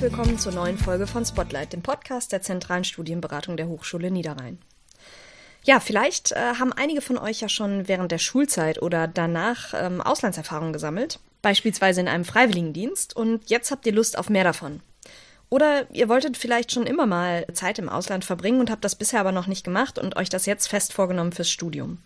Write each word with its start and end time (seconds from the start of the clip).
Herzlich 0.00 0.16
willkommen 0.16 0.38
zur 0.38 0.52
neuen 0.52 0.78
Folge 0.78 1.06
von 1.06 1.26
Spotlight, 1.26 1.74
dem 1.74 1.82
Podcast 1.82 2.32
der 2.32 2.40
zentralen 2.40 2.84
Studienberatung 2.84 3.58
der 3.58 3.68
Hochschule 3.68 4.10
Niederrhein. 4.10 4.56
Ja, 5.62 5.78
vielleicht 5.78 6.32
äh, 6.32 6.54
haben 6.58 6.72
einige 6.72 7.02
von 7.02 7.18
euch 7.18 7.42
ja 7.42 7.50
schon 7.50 7.86
während 7.86 8.10
der 8.10 8.16
Schulzeit 8.16 8.80
oder 8.80 9.06
danach 9.06 9.74
ähm, 9.74 10.00
Auslandserfahrungen 10.00 10.72
gesammelt, 10.72 11.20
beispielsweise 11.42 12.00
in 12.00 12.08
einem 12.08 12.24
Freiwilligendienst, 12.24 13.14
und 13.14 13.50
jetzt 13.50 13.70
habt 13.70 13.84
ihr 13.84 13.92
Lust 13.92 14.16
auf 14.16 14.30
mehr 14.30 14.44
davon. 14.44 14.80
Oder 15.50 15.84
ihr 15.92 16.08
wolltet 16.08 16.38
vielleicht 16.38 16.72
schon 16.72 16.86
immer 16.86 17.04
mal 17.04 17.46
Zeit 17.52 17.78
im 17.78 17.90
Ausland 17.90 18.24
verbringen 18.24 18.60
und 18.60 18.70
habt 18.70 18.86
das 18.86 18.96
bisher 18.96 19.20
aber 19.20 19.32
noch 19.32 19.48
nicht 19.48 19.64
gemacht 19.64 19.98
und 19.98 20.16
euch 20.16 20.30
das 20.30 20.46
jetzt 20.46 20.68
fest 20.68 20.94
vorgenommen 20.94 21.32
fürs 21.32 21.50
Studium. 21.50 21.98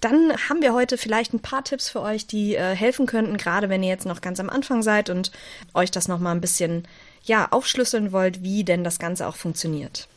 Dann 0.00 0.32
haben 0.48 0.62
wir 0.62 0.72
heute 0.74 0.96
vielleicht 0.96 1.34
ein 1.34 1.40
paar 1.40 1.64
Tipps 1.64 1.88
für 1.88 2.00
euch, 2.00 2.28
die 2.28 2.54
äh, 2.54 2.76
helfen 2.76 3.06
könnten, 3.06 3.36
gerade 3.36 3.68
wenn 3.68 3.82
ihr 3.82 3.88
jetzt 3.88 4.06
noch 4.06 4.20
ganz 4.20 4.38
am 4.38 4.50
Anfang 4.50 4.82
seid 4.82 5.10
und 5.10 5.32
euch 5.74 5.90
das 5.90 6.06
noch 6.06 6.20
mal 6.20 6.30
ein 6.30 6.40
bisschen 6.40 6.86
ja 7.22 7.48
aufschlüsseln 7.50 8.12
wollt, 8.12 8.42
wie 8.42 8.64
denn 8.64 8.84
das 8.84 8.98
Ganze 8.98 9.26
auch 9.26 9.36
funktioniert. 9.36 10.08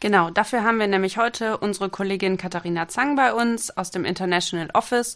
Genau, 0.00 0.30
dafür 0.30 0.64
haben 0.64 0.80
wir 0.80 0.88
nämlich 0.88 1.16
heute 1.16 1.58
unsere 1.58 1.88
Kollegin 1.88 2.36
Katharina 2.36 2.88
Zang 2.88 3.14
bei 3.14 3.32
uns 3.32 3.70
aus 3.76 3.92
dem 3.92 4.04
International 4.04 4.68
Office 4.74 5.14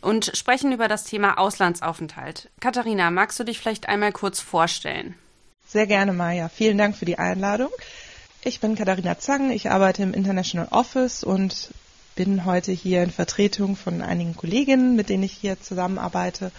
und 0.00 0.30
sprechen 0.34 0.72
über 0.72 0.86
das 0.86 1.02
Thema 1.02 1.38
Auslandsaufenthalt. 1.38 2.48
Katharina, 2.60 3.10
magst 3.10 3.40
du 3.40 3.44
dich 3.44 3.58
vielleicht 3.58 3.88
einmal 3.88 4.12
kurz 4.12 4.38
vorstellen? 4.38 5.16
Sehr 5.66 5.88
gerne, 5.88 6.12
Maja. 6.12 6.48
Vielen 6.48 6.78
Dank 6.78 6.96
für 6.96 7.04
die 7.04 7.18
Einladung. 7.18 7.70
Ich 8.44 8.60
bin 8.60 8.76
Katharina 8.76 9.18
Zang, 9.18 9.50
ich 9.50 9.70
arbeite 9.70 10.04
im 10.04 10.14
International 10.14 10.68
Office 10.70 11.24
und 11.24 11.70
bin 12.14 12.44
heute 12.44 12.70
hier 12.70 13.02
in 13.02 13.10
Vertretung 13.10 13.74
von 13.74 14.02
einigen 14.02 14.36
Kolleginnen, 14.36 14.94
mit 14.94 15.08
denen 15.08 15.24
ich 15.24 15.32
hier 15.32 15.60
zusammenarbeite 15.60 16.52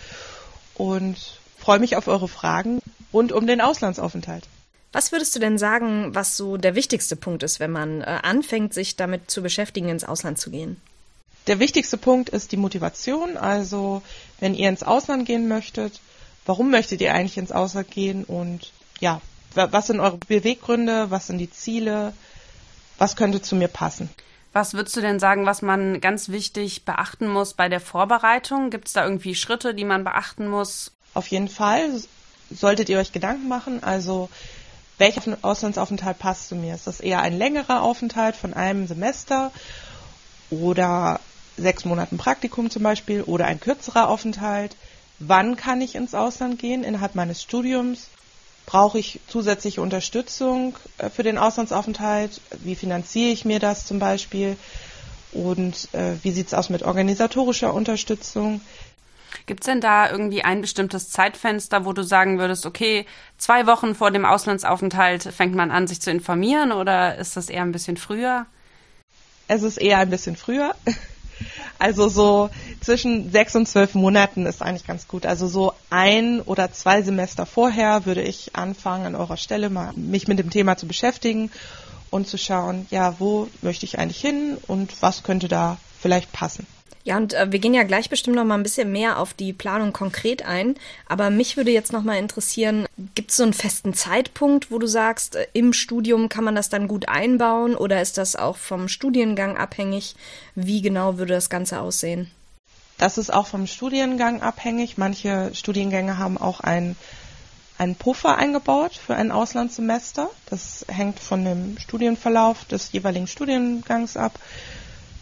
und 0.75 1.39
freue 1.57 1.79
mich 1.79 1.95
auf 1.95 2.07
eure 2.09 2.27
Fragen 2.27 2.81
rund 3.13 3.31
um 3.31 3.47
den 3.47 3.61
Auslandsaufenthalt. 3.61 4.47
Was 4.91 5.11
würdest 5.11 5.35
du 5.35 5.39
denn 5.39 5.57
sagen, 5.57 6.15
was 6.15 6.35
so 6.35 6.57
der 6.57 6.75
wichtigste 6.75 7.15
Punkt 7.15 7.43
ist, 7.43 7.59
wenn 7.59 7.71
man 7.71 8.01
äh, 8.01 8.19
anfängt, 8.23 8.73
sich 8.73 8.95
damit 8.95 9.29
zu 9.29 9.43
beschäftigen, 9.43 9.89
ins 9.89 10.03
Ausland 10.03 10.39
zu 10.39 10.49
gehen? 10.49 10.81
Der 11.47 11.59
wichtigste 11.59 11.97
Punkt 11.97 12.29
ist 12.29 12.51
die 12.51 12.57
Motivation. 12.57 13.37
Also, 13.37 14.01
wenn 14.39 14.55
ihr 14.55 14.69
ins 14.69 14.83
Ausland 14.83 15.25
gehen 15.25 15.47
möchtet, 15.47 15.99
warum 16.45 16.71
möchtet 16.71 17.01
ihr 17.01 17.13
eigentlich 17.13 17.37
ins 17.37 17.51
Ausland 17.51 17.91
gehen 17.91 18.23
und 18.23 18.71
ja, 18.99 19.21
was 19.53 19.87
sind 19.87 19.99
eure 19.99 20.17
Beweggründe, 20.17 21.11
was 21.11 21.27
sind 21.27 21.37
die 21.37 21.51
Ziele, 21.51 22.13
was 22.97 23.15
könnte 23.15 23.41
zu 23.41 23.55
mir 23.55 23.67
passen? 23.67 24.09
Was 24.51 24.73
würdest 24.73 24.95
du 24.97 25.01
denn 25.01 25.19
sagen, 25.19 25.45
was 25.45 25.61
man 25.61 26.01
ganz 26.01 26.29
wichtig 26.29 26.83
beachten 26.83 27.27
muss 27.27 27.53
bei 27.53 27.69
der 27.69 27.79
Vorbereitung? 27.79 28.71
Gibt 28.71 28.87
es 28.87 28.93
da 28.93 29.03
irgendwie 29.03 29.35
Schritte, 29.35 29.75
die 29.75 29.85
man 29.85 30.03
beachten 30.03 30.47
muss? 30.47 30.91
Auf 31.13 31.27
jeden 31.27 31.49
Fall 31.49 32.01
solltet 32.51 32.89
ihr 32.89 32.99
euch 32.99 33.11
Gedanken 33.11 33.47
machen. 33.47 33.83
Also, 33.83 34.29
welcher 34.97 35.37
Auslandsaufenthalt 35.41 36.19
passt 36.19 36.49
zu 36.49 36.55
mir? 36.55 36.75
Ist 36.75 36.87
das 36.87 36.99
eher 36.99 37.21
ein 37.21 37.37
längerer 37.37 37.81
Aufenthalt 37.81 38.35
von 38.35 38.53
einem 38.53 38.87
Semester 38.87 39.51
oder 40.49 41.19
sechs 41.57 41.85
Monaten 41.85 42.17
Praktikum 42.17 42.69
zum 42.69 42.83
Beispiel 42.83 43.23
oder 43.23 43.45
ein 43.45 43.59
kürzerer 43.59 44.09
Aufenthalt? 44.09 44.75
Wann 45.19 45.55
kann 45.55 45.81
ich 45.81 45.95
ins 45.95 46.13
Ausland 46.13 46.59
gehen 46.59 46.83
innerhalb 46.83 47.15
meines 47.15 47.41
Studiums? 47.41 48.07
Brauche 48.65 48.99
ich 48.99 49.19
zusätzliche 49.27 49.81
Unterstützung 49.81 50.75
äh, 50.97 51.09
für 51.09 51.23
den 51.23 51.37
Auslandsaufenthalt? 51.37 52.39
Wie 52.59 52.75
finanziere 52.75 53.31
ich 53.31 53.45
mir 53.45 53.59
das 53.59 53.85
zum 53.85 53.99
Beispiel? 53.99 54.57
Und 55.31 55.89
äh, 55.93 56.13
wie 56.23 56.31
sieht 56.31 56.47
es 56.47 56.53
aus 56.53 56.69
mit 56.69 56.83
organisatorischer 56.83 57.73
Unterstützung? 57.73 58.61
Gibt 59.49 59.63
es 59.63 59.65
denn 59.65 59.81
da 59.81 60.11
irgendwie 60.11 60.43
ein 60.43 60.61
bestimmtes 60.61 61.09
Zeitfenster, 61.09 61.83
wo 61.83 61.91
du 61.91 62.03
sagen 62.03 62.37
würdest, 62.37 62.67
okay, 62.67 63.07
zwei 63.39 63.65
Wochen 63.65 63.95
vor 63.95 64.11
dem 64.11 64.23
Auslandsaufenthalt 64.23 65.23
fängt 65.23 65.55
man 65.55 65.71
an, 65.71 65.87
sich 65.87 65.99
zu 65.99 66.11
informieren 66.11 66.71
oder 66.71 67.17
ist 67.17 67.35
das 67.35 67.49
eher 67.49 67.63
ein 67.63 67.71
bisschen 67.71 67.97
früher? 67.97 68.45
Es 69.47 69.63
ist 69.63 69.77
eher 69.77 69.97
ein 69.97 70.11
bisschen 70.11 70.35
früher. 70.35 70.75
Also 71.79 72.09
so 72.09 72.49
zwischen 72.81 73.31
sechs 73.31 73.55
und 73.55 73.65
zwölf 73.65 73.95
Monaten 73.95 74.45
ist 74.45 74.61
eigentlich 74.61 74.85
ganz 74.85 75.07
gut. 75.07 75.25
Also 75.25 75.47
so 75.47 75.73
ein 75.89 76.41
oder 76.41 76.73
zwei 76.73 77.01
Semester 77.01 77.45
vorher 77.45 78.05
würde 78.05 78.21
ich 78.21 78.57
anfangen, 78.57 79.05
an 79.05 79.15
eurer 79.15 79.37
Stelle 79.37 79.69
mal 79.69 79.93
mich 79.95 80.27
mit 80.27 80.37
dem 80.37 80.49
Thema 80.49 80.75
zu 80.75 80.85
beschäftigen 80.85 81.49
und 82.09 82.27
zu 82.27 82.37
schauen, 82.37 82.85
ja, 82.89 83.15
wo 83.19 83.47
möchte 83.61 83.85
ich 83.85 83.97
eigentlich 83.97 84.19
hin 84.19 84.57
und 84.67 85.01
was 85.01 85.23
könnte 85.23 85.47
da 85.47 85.77
vielleicht 86.01 86.33
passen. 86.33 86.67
Ja, 87.03 87.17
und 87.17 87.33
äh, 87.33 87.51
wir 87.51 87.59
gehen 87.59 87.73
ja 87.73 87.83
gleich 87.83 88.09
bestimmt 88.09 88.35
noch 88.35 88.43
mal 88.43 88.55
ein 88.55 88.63
bisschen 88.63 88.91
mehr 88.91 89.19
auf 89.19 89.33
die 89.33 89.53
Planung 89.53 89.93
konkret 89.93 90.45
ein. 90.45 90.75
Aber 91.07 91.29
mich 91.29 91.57
würde 91.57 91.71
jetzt 91.71 91.93
noch 91.93 92.03
mal 92.03 92.17
interessieren, 92.17 92.87
gibt 93.15 93.31
es 93.31 93.37
so 93.37 93.43
einen 93.43 93.53
festen 93.53 93.93
Zeitpunkt, 93.93 94.69
wo 94.71 94.79
du 94.79 94.87
sagst, 94.87 95.35
äh, 95.35 95.47
im 95.53 95.73
Studium 95.73 96.29
kann 96.29 96.43
man 96.43 96.55
das 96.55 96.69
dann 96.69 96.87
gut 96.87 97.07
einbauen 97.07 97.75
oder 97.75 98.01
ist 98.01 98.17
das 98.17 98.35
auch 98.35 98.57
vom 98.57 98.87
Studiengang 98.87 99.57
abhängig? 99.57 100.15
Wie 100.55 100.81
genau 100.81 101.17
würde 101.17 101.33
das 101.33 101.49
Ganze 101.49 101.79
aussehen? 101.79 102.29
Das 102.97 103.17
ist 103.17 103.33
auch 103.33 103.47
vom 103.47 103.65
Studiengang 103.65 104.41
abhängig. 104.41 104.97
Manche 104.97 105.51
Studiengänge 105.53 106.17
haben 106.17 106.37
auch 106.37 106.59
einen, 106.59 106.97
einen 107.77 107.95
Puffer 107.95 108.37
eingebaut 108.37 108.93
für 108.93 109.15
ein 109.15 109.31
Auslandssemester. 109.31 110.29
Das 110.49 110.85
hängt 110.89 111.17
von 111.17 111.45
dem 111.45 111.77
Studienverlauf 111.79 112.65
des 112.65 112.91
jeweiligen 112.91 113.27
Studiengangs 113.27 114.17
ab. 114.17 114.37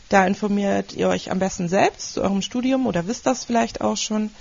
Da 0.09 0.25
informiert 0.25 0.93
ihr 0.93 1.09
euch 1.09 1.31
am 1.31 1.39
besten 1.39 1.67
selbst 1.67 2.13
zu 2.13 2.21
eurem 2.21 2.41
Studium 2.41 2.87
oder 2.87 3.07
wisst 3.07 3.25
das 3.25 3.43
vielleicht 3.43 3.81
auch 3.81 3.97
schon. 3.97 4.31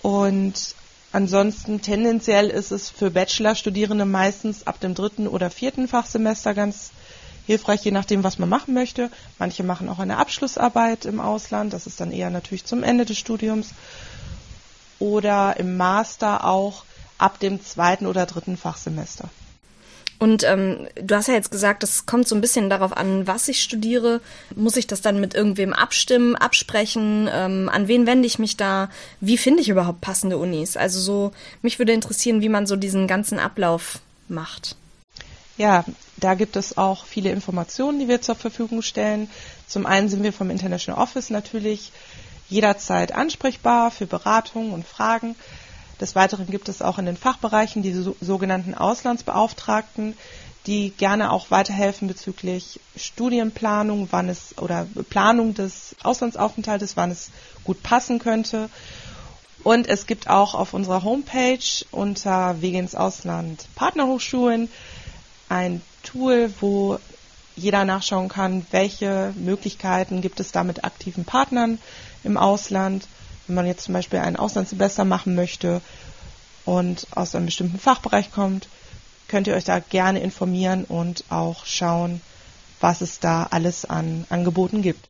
Und 0.00 0.74
ansonsten 1.12 1.82
tendenziell 1.82 2.50
ist 2.50 2.70
es 2.70 2.88
für 2.90 3.10
Bachelorstudierende 3.10 4.04
meistens 4.04 4.66
ab 4.66 4.78
dem 4.80 4.94
dritten 4.94 5.26
oder 5.26 5.50
vierten 5.50 5.88
Fachsemester 5.88 6.54
ganz 6.54 6.90
hilfreich, 7.46 7.84
je 7.84 7.90
nachdem, 7.90 8.22
was 8.22 8.38
man 8.38 8.48
machen 8.48 8.74
möchte. 8.74 9.10
Manche 9.38 9.64
machen 9.64 9.88
auch 9.88 9.98
eine 9.98 10.18
Abschlussarbeit 10.18 11.04
im 11.04 11.20
Ausland, 11.20 11.72
das 11.72 11.86
ist 11.86 12.00
dann 12.00 12.12
eher 12.12 12.30
natürlich 12.30 12.64
zum 12.64 12.82
Ende 12.82 13.04
des 13.04 13.18
Studiums. 13.18 13.70
Oder 15.00 15.56
im 15.58 15.76
Master 15.76 16.44
auch 16.44 16.84
ab 17.18 17.40
dem 17.40 17.62
zweiten 17.62 18.06
oder 18.06 18.26
dritten 18.26 18.56
Fachsemester. 18.56 19.28
Und 20.18 20.44
ähm, 20.44 20.86
du 21.02 21.14
hast 21.14 21.28
ja 21.28 21.34
jetzt 21.34 21.50
gesagt, 21.50 21.82
es 21.82 22.06
kommt 22.06 22.28
so 22.28 22.34
ein 22.34 22.40
bisschen 22.40 22.70
darauf 22.70 22.96
an, 22.96 23.26
was 23.26 23.48
ich 23.48 23.62
studiere. 23.62 24.20
Muss 24.54 24.76
ich 24.76 24.86
das 24.86 25.00
dann 25.00 25.20
mit 25.20 25.34
irgendwem 25.34 25.72
abstimmen, 25.72 26.36
absprechen? 26.36 27.28
Ähm, 27.32 27.68
an 27.68 27.88
wen 27.88 28.06
wende 28.06 28.26
ich 28.26 28.38
mich 28.38 28.56
da? 28.56 28.90
Wie 29.20 29.36
finde 29.36 29.62
ich 29.62 29.68
überhaupt 29.68 30.00
passende 30.00 30.38
Unis? 30.38 30.76
Also 30.76 31.00
so, 31.00 31.32
mich 31.62 31.78
würde 31.78 31.92
interessieren, 31.92 32.42
wie 32.42 32.48
man 32.48 32.66
so 32.66 32.76
diesen 32.76 33.06
ganzen 33.06 33.38
Ablauf 33.38 33.98
macht. 34.28 34.76
Ja, 35.56 35.84
da 36.16 36.34
gibt 36.34 36.56
es 36.56 36.78
auch 36.78 37.04
viele 37.04 37.30
Informationen, 37.30 37.98
die 37.98 38.08
wir 38.08 38.20
zur 38.20 38.34
Verfügung 38.34 38.82
stellen. 38.82 39.28
Zum 39.68 39.86
einen 39.86 40.08
sind 40.08 40.22
wir 40.22 40.32
vom 40.32 40.50
International 40.50 41.00
Office 41.00 41.30
natürlich 41.30 41.92
jederzeit 42.48 43.12
ansprechbar 43.12 43.90
für 43.90 44.06
Beratungen 44.06 44.72
und 44.72 44.86
Fragen. 44.86 45.34
Des 46.04 46.14
Weiteren 46.14 46.44
gibt 46.44 46.68
es 46.68 46.82
auch 46.82 46.98
in 46.98 47.06
den 47.06 47.16
Fachbereichen 47.16 47.80
die 47.82 47.94
so, 47.94 48.14
sogenannten 48.20 48.74
Auslandsbeauftragten, 48.74 50.18
die 50.66 50.90
gerne 50.90 51.32
auch 51.32 51.50
weiterhelfen 51.50 52.08
bezüglich 52.08 52.78
Studienplanung, 52.94 54.08
wann 54.10 54.28
es 54.28 54.54
oder 54.58 54.86
Planung 55.08 55.54
des 55.54 55.96
Auslandsaufenthaltes, 56.02 56.98
wann 56.98 57.10
es 57.10 57.30
gut 57.64 57.82
passen 57.82 58.18
könnte. 58.18 58.68
Und 59.62 59.86
es 59.88 60.04
gibt 60.06 60.28
auch 60.28 60.54
auf 60.54 60.74
unserer 60.74 61.04
Homepage 61.04 61.58
unter 61.90 62.60
Wege 62.60 62.76
ins 62.80 62.94
Ausland 62.94 63.64
Partnerhochschulen 63.74 64.68
ein 65.48 65.80
Tool, 66.02 66.52
wo 66.60 66.98
jeder 67.56 67.86
nachschauen 67.86 68.28
kann, 68.28 68.66
welche 68.72 69.32
Möglichkeiten 69.38 70.20
gibt 70.20 70.38
es 70.38 70.52
da 70.52 70.64
mit 70.64 70.84
aktiven 70.84 71.24
Partnern 71.24 71.78
im 72.24 72.36
Ausland 72.36 73.06
wenn 73.46 73.56
man 73.56 73.66
jetzt 73.66 73.84
zum 73.84 73.94
Beispiel 73.94 74.20
ein 74.20 74.36
Auslandssemester 74.36 75.04
machen 75.04 75.34
möchte 75.34 75.80
und 76.64 77.06
aus 77.14 77.34
einem 77.34 77.46
bestimmten 77.46 77.78
Fachbereich 77.78 78.32
kommt, 78.32 78.68
könnt 79.28 79.46
ihr 79.46 79.54
euch 79.54 79.64
da 79.64 79.78
gerne 79.78 80.20
informieren 80.20 80.84
und 80.84 81.24
auch 81.30 81.66
schauen, 81.66 82.20
was 82.80 83.00
es 83.00 83.20
da 83.20 83.48
alles 83.50 83.84
an 83.84 84.26
Angeboten 84.28 84.82
gibt. 84.82 85.08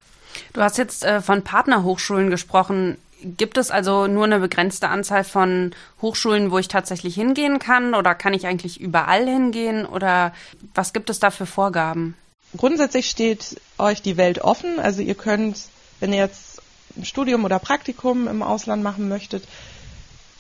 Du 0.52 0.60
hast 0.60 0.78
jetzt 0.78 1.04
äh, 1.04 1.20
von 1.20 1.42
Partnerhochschulen 1.42 2.30
gesprochen. 2.30 2.98
Gibt 3.22 3.56
es 3.56 3.70
also 3.70 4.06
nur 4.06 4.24
eine 4.24 4.40
begrenzte 4.40 4.88
Anzahl 4.88 5.24
von 5.24 5.74
Hochschulen, 6.02 6.50
wo 6.50 6.58
ich 6.58 6.68
tatsächlich 6.68 7.14
hingehen 7.14 7.58
kann? 7.58 7.94
Oder 7.94 8.14
kann 8.14 8.34
ich 8.34 8.46
eigentlich 8.46 8.80
überall 8.80 9.26
hingehen? 9.26 9.86
Oder 9.86 10.32
was 10.74 10.92
gibt 10.92 11.08
es 11.08 11.20
da 11.20 11.30
für 11.30 11.46
Vorgaben? 11.46 12.16
Grundsätzlich 12.56 13.08
steht 13.08 13.60
euch 13.78 14.02
die 14.02 14.16
Welt 14.16 14.40
offen. 14.40 14.78
Also 14.78 15.00
ihr 15.02 15.14
könnt, 15.14 15.58
wenn 16.00 16.12
ihr 16.12 16.18
jetzt 16.18 16.53
Studium 17.02 17.44
oder 17.44 17.58
Praktikum 17.58 18.28
im 18.28 18.42
Ausland 18.42 18.82
machen 18.82 19.08
möchtet, 19.08 19.44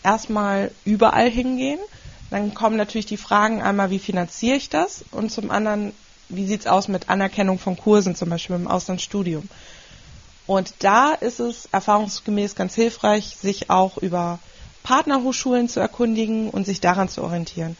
erstmal 0.02 0.70
überall 0.84 1.30
hingehen. 1.30 1.80
Dann 2.30 2.54
kommen 2.54 2.76
natürlich 2.76 3.06
die 3.06 3.16
Fragen 3.16 3.62
einmal, 3.62 3.90
wie 3.90 3.98
finanziere 3.98 4.56
ich 4.56 4.68
das? 4.68 5.04
Und 5.10 5.30
zum 5.30 5.50
anderen, 5.50 5.92
wie 6.28 6.46
sieht 6.46 6.60
es 6.60 6.66
aus 6.66 6.88
mit 6.88 7.08
Anerkennung 7.08 7.58
von 7.58 7.76
Kursen, 7.76 8.14
zum 8.14 8.28
Beispiel 8.30 8.56
im 8.56 8.68
Auslandsstudium? 8.68 9.48
Und 10.46 10.74
da 10.80 11.12
ist 11.12 11.40
es 11.40 11.68
erfahrungsgemäß 11.72 12.54
ganz 12.54 12.74
hilfreich, 12.74 13.36
sich 13.36 13.70
auch 13.70 13.96
über 13.98 14.38
Partnerhochschulen 14.82 15.68
zu 15.68 15.80
erkundigen 15.80 16.50
und 16.50 16.66
sich 16.66 16.80
daran 16.80 17.08
zu 17.08 17.22
orientieren. 17.22 17.76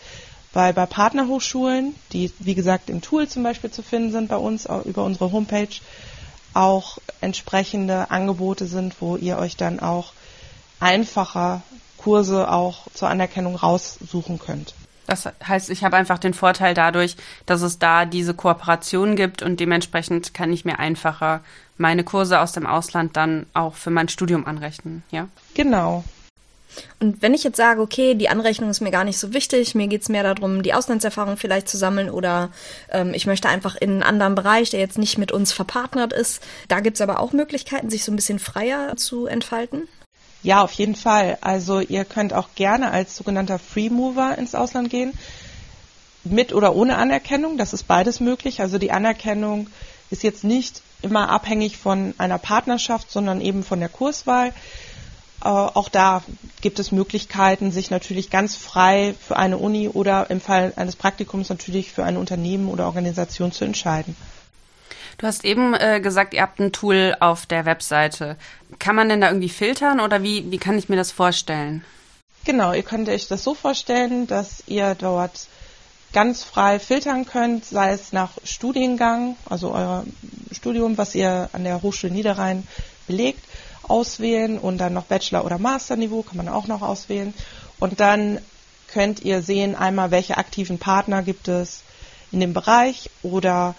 Weil 0.55 0.73
bei 0.73 0.87
Partnerhochschulen, 0.87 1.94
die 2.12 2.32
wie 2.38 2.55
gesagt 2.55 2.88
im 2.88 3.03
Tool 3.03 3.29
zum 3.29 3.43
Beispiel 3.43 3.71
zu 3.71 3.82
finden 3.82 4.12
sind 4.12 4.29
bei 4.29 4.37
uns 4.37 4.67
über 4.85 5.05
unsere 5.05 5.31
Homepage, 5.32 5.69
auch 6.55 6.99
entsprechende 7.21 8.11
Angebote 8.11 8.67
sind, 8.67 9.01
wo 9.01 9.17
ihr 9.17 9.39
euch 9.39 9.56
dann 9.56 9.81
auch 9.81 10.12
einfacher 10.81 11.62
Kurse 11.99 12.51
auch 12.51 12.87
zur 12.93 13.09
Anerkennung 13.09 13.56
raussuchen 13.56 14.39
könnt. 14.39 14.75
Das 15.06 15.29
heißt, 15.47 15.71
ich 15.71 15.85
habe 15.85 15.97
einfach 15.97 16.19
den 16.19 16.33
Vorteil 16.33 16.75
dadurch, 16.75 17.17
dass 17.47 17.62
es 17.62 17.79
da 17.79 18.05
diese 18.06 18.35
Kooperation 18.35 19.17
gibt 19.17 19.43
und 19.43 19.61
dementsprechend 19.61 20.33
kann 20.33 20.53
ich 20.53 20.65
mir 20.65 20.79
einfacher 20.79 21.41
meine 21.77 22.05
Kurse 22.05 22.41
aus 22.41 22.53
dem 22.53 22.67
Ausland 22.67 23.17
dann 23.17 23.47
auch 23.53 23.75
für 23.75 23.91
mein 23.91 24.09
Studium 24.09 24.47
anrechnen, 24.47 25.03
ja? 25.11 25.29
Genau. 25.55 26.05
Und 27.00 27.23
wenn 27.23 27.35
ich 27.35 27.44
jetzt 27.44 27.56
sage, 27.56 27.81
okay, 27.81 28.15
die 28.15 28.29
Anrechnung 28.29 28.71
ist 28.71 28.81
mir 28.81 28.91
gar 28.91 29.05
nicht 29.05 29.19
so 29.19 29.32
wichtig, 29.32 29.75
mir 29.75 29.87
geht 29.87 30.03
es 30.03 30.09
mehr 30.09 30.23
darum, 30.23 30.62
die 30.62 30.75
Auslandserfahrung 30.75 31.37
vielleicht 31.37 31.69
zu 31.69 31.76
sammeln 31.76 32.11
oder 32.11 32.50
ähm, 32.91 33.15
ich 33.15 33.26
möchte 33.26 33.49
einfach 33.49 33.76
in 33.76 33.91
einen 33.91 34.03
anderen 34.03 34.35
Bereich, 34.35 34.71
der 34.71 34.81
jetzt 34.81 34.99
nicht 34.99 35.19
mit 35.19 35.32
uns 35.32 35.53
verpartnert 35.53 36.12
ist, 36.12 36.43
da 36.69 36.81
gibt 36.81 36.97
es 36.97 37.00
aber 37.00 37.21
auch 37.21 37.32
Möglichkeiten, 37.32 37.91
sich 37.91 38.05
so 38.05 38.12
ein 38.12 38.17
bisschen 38.17 38.38
freier 38.38 38.97
zu 38.97 39.26
entfalten? 39.26 39.88
Ja, 40.43 40.62
auf 40.62 40.73
jeden 40.73 40.94
Fall. 40.94 41.38
Also 41.41 41.81
ihr 41.81 42.05
könnt 42.05 42.35
auch 42.35 42.49
gerne 42.55 42.91
als 42.91 43.17
sogenannter 43.17 43.59
Free 43.59 43.88
Mover 43.88 44.37
ins 44.37 44.55
Ausland 44.55 44.91
gehen, 44.91 45.15
mit 46.25 46.53
oder 46.53 46.75
ohne 46.75 46.97
Anerkennung. 46.97 47.56
Das 47.56 47.73
ist 47.73 47.85
beides 47.85 48.21
möglich. 48.21 48.61
Also 48.61 48.79
die 48.79 48.93
Anerkennung 48.93 49.69
ist 50.11 50.23
jetzt 50.23 50.44
nicht 50.44 50.82
immer 51.03 51.29
abhängig 51.29 51.76
von 51.76 52.15
einer 52.19 52.38
Partnerschaft, 52.38 53.11
sondern 53.11 53.41
eben 53.41 53.62
von 53.62 53.81
der 53.81 53.88
Kurswahl. 53.88 54.53
Äh, 55.44 55.49
auch 55.49 55.91
da 55.91 56.23
gibt 56.62 56.79
es 56.79 56.91
Möglichkeiten, 56.91 57.70
sich 57.70 57.91
natürlich 57.91 58.31
ganz 58.31 58.56
frei 58.56 59.14
für 59.20 59.37
eine 59.37 59.58
Uni 59.58 59.88
oder 59.88 60.31
im 60.31 60.41
Fall 60.41 60.73
eines 60.76 60.96
Praktikums 60.96 61.50
natürlich 61.50 61.93
für 61.93 62.02
ein 62.05 62.17
Unternehmen 62.17 62.69
oder 62.69 62.87
Organisation 62.87 63.52
zu 63.52 63.64
entscheiden. 63.64 64.17
Du 65.19 65.26
hast 65.26 65.44
eben 65.44 65.75
äh, 65.75 66.00
gesagt, 66.00 66.35
ihr 66.35 66.43
habt 66.43 66.58
ein 66.58 66.73
Tool 66.73 67.14
auf 67.20 67.46
der 67.46 67.67
Webseite. 67.67 68.37
Kann 68.79 68.96
man 68.96 69.08
denn 69.08 69.20
da 69.20 69.29
irgendwie 69.29 69.50
filtern 69.50 70.00
oder 70.00 70.23
wie, 70.23 70.50
wie 70.50 70.58
kann 70.58 70.79
ich 70.79 70.88
mir 70.88 70.96
das 70.96 71.12
vorstellen? 71.12 71.85
Genau, 72.44 72.73
ihr 72.73 72.82
könnt 72.82 73.08
euch 73.08 73.29
das 73.29 73.44
so 73.44 73.55
vorstellen, 73.55 74.26
dass 74.26 74.64
ihr 74.67 74.94
dort 74.94 75.47
ganz 76.12 76.43
frei 76.43 76.79
filtern 76.79 77.26
könnt, 77.26 77.64
sei 77.64 77.93
es 77.93 78.12
nach 78.12 78.32
Studiengang, 78.44 79.37
also 79.49 79.73
euer 79.73 80.05
Studium, 80.52 80.97
was 80.97 81.14
ihr 81.14 81.49
an 81.52 81.64
der 81.64 81.82
Hochschule 81.82 82.12
Niederrhein 82.12 82.67
belegt, 83.06 83.44
auswählen 83.89 84.59
und 84.59 84.79
dann 84.79 84.93
noch 84.95 85.05
Bachelor- 85.05 85.45
oder 85.45 85.59
Masterniveau 85.59 86.23
kann 86.23 86.37
man 86.37 86.49
auch 86.49 86.67
noch 86.67 86.83
auswählen. 86.83 87.35
Und 87.81 88.01
dann 88.01 88.39
könnt 88.89 89.21
ihr 89.25 89.43
sehen 89.43 89.75
einmal, 89.75 90.11
welche 90.11 90.37
aktiven 90.39 90.79
Partner 90.79 91.23
gibt 91.23 91.49
es 91.49 91.83
in 92.31 92.41
dem 92.41 92.53
Bereich 92.53 93.11
oder 93.23 93.75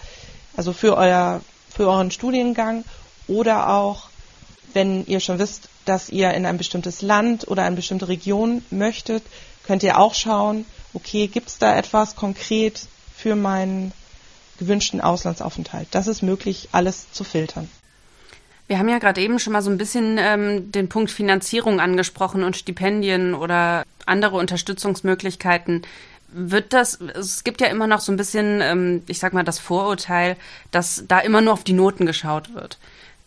also 0.56 0.72
für 0.72 0.96
euer 0.96 1.40
für 1.70 1.88
euren 1.88 2.10
Studiengang 2.10 2.84
oder 3.28 3.68
auch 3.70 4.08
wenn 4.72 5.06
ihr 5.06 5.20
schon 5.20 5.38
wisst, 5.38 5.68
dass 5.84 6.08
ihr 6.08 6.32
in 6.32 6.46
ein 6.46 6.58
bestimmtes 6.58 7.02
Land 7.02 7.48
oder 7.48 7.64
eine 7.64 7.76
bestimmte 7.76 8.08
Region 8.08 8.62
möchtet, 8.70 9.22
könnt 9.66 9.82
ihr 9.82 9.98
auch 9.98 10.14
schauen, 10.14 10.64
okay, 10.94 11.26
gibt 11.28 11.48
es 11.48 11.58
da 11.58 11.76
etwas 11.76 12.16
konkret 12.16 12.86
für 13.14 13.36
meinen 13.36 13.92
gewünschten 14.58 15.00
Auslandsaufenthalt? 15.00 15.88
Das 15.90 16.06
ist 16.06 16.22
möglich, 16.22 16.68
alles 16.72 17.10
zu 17.12 17.24
filtern. 17.24 17.68
Wir 18.68 18.78
haben 18.78 18.88
ja 18.88 18.98
gerade 18.98 19.20
eben 19.20 19.38
schon 19.38 19.52
mal 19.52 19.62
so 19.62 19.70
ein 19.70 19.78
bisschen 19.78 20.18
ähm, 20.18 20.72
den 20.72 20.88
Punkt 20.88 21.10
Finanzierung 21.10 21.80
angesprochen 21.80 22.42
und 22.42 22.56
Stipendien 22.56 23.34
oder 23.34 23.84
andere 24.06 24.36
Unterstützungsmöglichkeiten. 24.36 25.82
Wird 26.28 26.72
das, 26.72 27.00
es 27.00 27.44
gibt 27.44 27.60
ja 27.60 27.68
immer 27.68 27.86
noch 27.86 28.00
so 28.00 28.10
ein 28.10 28.16
bisschen, 28.16 28.60
ähm, 28.60 29.02
ich 29.06 29.20
sag 29.20 29.32
mal, 29.32 29.44
das 29.44 29.60
Vorurteil, 29.60 30.36
dass 30.72 31.04
da 31.06 31.20
immer 31.20 31.40
nur 31.40 31.52
auf 31.52 31.64
die 31.64 31.72
Noten 31.72 32.06
geschaut 32.06 32.54
wird. 32.54 32.78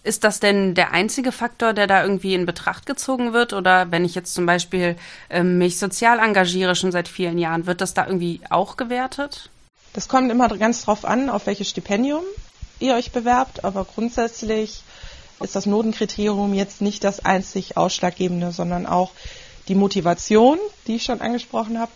Ist 0.03 0.23
das 0.23 0.39
denn 0.39 0.75
der 0.75 0.91
einzige 0.91 1.31
Faktor, 1.31 1.73
der 1.73 1.87
da 1.87 2.03
irgendwie 2.03 2.33
in 2.33 2.45
Betracht 2.45 2.85
gezogen 2.85 3.33
wird? 3.33 3.53
Oder 3.53 3.91
wenn 3.91 4.05
ich 4.05 4.15
jetzt 4.15 4.33
zum 4.33 4.45
Beispiel 4.45 4.95
ähm, 5.29 5.57
mich 5.57 5.77
sozial 5.77 6.19
engagiere 6.19 6.75
schon 6.75 6.91
seit 6.91 7.07
vielen 7.07 7.37
Jahren, 7.37 7.65
wird 7.65 7.81
das 7.81 7.93
da 7.93 8.05
irgendwie 8.05 8.41
auch 8.49 8.77
gewertet? 8.77 9.49
Das 9.93 10.07
kommt 10.07 10.31
immer 10.31 10.47
ganz 10.57 10.83
drauf 10.83 11.05
an, 11.05 11.29
auf 11.29 11.47
welches 11.47 11.69
Stipendium 11.69 12.23
ihr 12.79 12.95
euch 12.95 13.11
bewerbt, 13.11 13.65
aber 13.65 13.85
grundsätzlich 13.85 14.83
ist 15.41 15.55
das 15.55 15.65
Notenkriterium 15.65 16.53
jetzt 16.53 16.81
nicht 16.81 17.03
das 17.03 17.23
einzig 17.23 17.77
Ausschlaggebende, 17.77 18.51
sondern 18.51 18.85
auch 18.85 19.11
die 19.67 19.75
Motivation, 19.75 20.57
die 20.87 20.95
ich 20.95 21.03
schon 21.03 21.21
angesprochen 21.21 21.79
habe, 21.79 21.91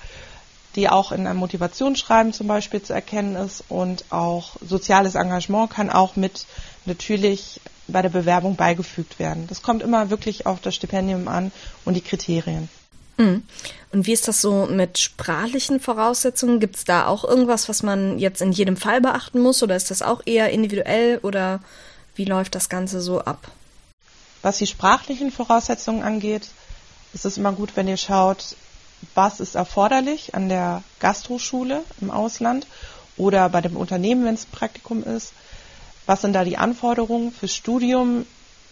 die 0.75 0.89
auch 0.89 1.11
in 1.11 1.27
einem 1.27 1.39
Motivationsschreiben 1.39 2.33
zum 2.33 2.47
Beispiel 2.47 2.81
zu 2.81 2.93
erkennen 2.93 3.35
ist 3.35 3.63
und 3.69 4.05
auch 4.09 4.55
soziales 4.65 5.15
Engagement 5.15 5.69
kann 5.69 5.89
auch 5.89 6.15
mit 6.15 6.45
natürlich 6.85 7.61
bei 7.87 8.01
der 8.01 8.09
Bewerbung 8.09 8.55
beigefügt 8.55 9.19
werden. 9.19 9.45
Das 9.47 9.61
kommt 9.61 9.83
immer 9.83 10.09
wirklich 10.09 10.45
auf 10.45 10.61
das 10.61 10.75
Stipendium 10.75 11.27
an 11.27 11.51
und 11.85 11.95
die 11.95 12.01
Kriterien. 12.01 12.69
Mhm. 13.17 13.43
Und 13.91 14.07
wie 14.07 14.13
ist 14.13 14.27
das 14.27 14.41
so 14.41 14.65
mit 14.65 14.97
sprachlichen 14.97 15.79
Voraussetzungen? 15.79 16.59
Gibt 16.59 16.77
es 16.77 16.85
da 16.85 17.05
auch 17.05 17.23
irgendwas, 17.23 17.69
was 17.69 17.83
man 17.83 18.17
jetzt 18.17 18.41
in 18.41 18.51
jedem 18.51 18.77
Fall 18.77 19.01
beachten 19.01 19.39
muss 19.39 19.61
oder 19.61 19.75
ist 19.75 19.91
das 19.91 20.01
auch 20.01 20.21
eher 20.25 20.49
individuell 20.49 21.19
oder 21.21 21.59
wie 22.15 22.25
läuft 22.25 22.55
das 22.55 22.69
Ganze 22.69 23.01
so 23.01 23.21
ab? 23.21 23.51
Was 24.41 24.57
die 24.57 24.67
sprachlichen 24.67 25.31
Voraussetzungen 25.31 26.03
angeht, 26.03 26.49
ist 27.13 27.25
es 27.25 27.37
immer 27.37 27.53
gut, 27.53 27.75
wenn 27.75 27.87
ihr 27.87 27.97
schaut, 27.97 28.55
was 29.15 29.39
ist 29.39 29.55
erforderlich 29.55 30.35
an 30.35 30.49
der 30.49 30.83
Gasthochschule 30.99 31.83
im 32.01 32.11
Ausland 32.11 32.67
oder 33.17 33.49
bei 33.49 33.61
dem 33.61 33.77
Unternehmen, 33.77 34.25
wenn 34.25 34.35
es 34.35 34.45
ein 34.45 34.51
Praktikum 34.51 35.03
ist. 35.03 35.33
Was 36.05 36.21
sind 36.21 36.33
da 36.33 36.43
die 36.43 36.57
Anforderungen? 36.57 37.31
Fürs 37.31 37.55
Studium 37.55 38.25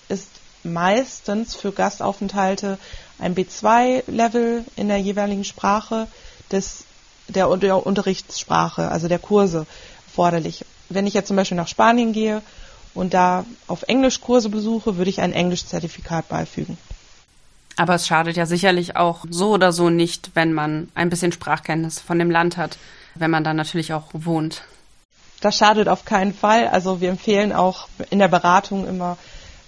ist 0.09 0.27
meistens 0.63 1.55
für 1.55 1.71
Gastaufenthalte 1.71 2.77
ein 3.19 3.35
B2-Level 3.35 4.65
in 4.75 4.88
der 4.88 4.97
jeweiligen 4.97 5.43
Sprache 5.43 6.07
des, 6.51 6.83
der, 7.27 7.55
der 7.57 7.85
Unterrichtssprache, 7.85 8.89
also 8.89 9.07
der 9.07 9.19
Kurse 9.19 9.65
erforderlich. 10.07 10.65
Wenn 10.89 11.07
ich 11.07 11.13
jetzt 11.13 11.27
zum 11.27 11.38
Beispiel 11.38 11.57
nach 11.57 11.69
Spanien 11.69 12.12
gehe 12.13 12.41
und 12.93 13.13
da 13.13 13.45
auf 13.67 13.83
Englischkurse 13.83 14.50
besuche, 14.50 14.98
würde 14.98 15.10
ich 15.10 15.21
ein 15.21 15.33
Englischzertifikat 15.33 16.27
beifügen. 16.27 16.77
Aber 17.77 17.95
es 17.95 18.05
schadet 18.05 18.36
ja 18.36 18.45
sicherlich 18.45 18.95
auch 18.95 19.25
so 19.29 19.51
oder 19.51 19.71
so 19.71 19.89
nicht, 19.89 20.31
wenn 20.33 20.53
man 20.53 20.89
ein 20.93 21.10
bisschen 21.10 21.31
Sprachkenntnis 21.31 22.00
von 22.00 22.19
dem 22.19 22.29
Land 22.29 22.57
hat, 22.57 22.77
wenn 23.15 23.31
man 23.31 23.43
dann 23.43 23.55
natürlich 23.55 23.93
auch 23.93 24.10
wohnt. 24.13 24.63
Das 25.39 25.57
schadet 25.57 25.88
auf 25.88 26.05
keinen 26.05 26.33
Fall. 26.33 26.67
Also 26.67 27.01
wir 27.01 27.10
empfehlen 27.10 27.53
auch 27.53 27.88
in 28.10 28.19
der 28.19 28.27
Beratung 28.27 28.88
immer 28.88 29.17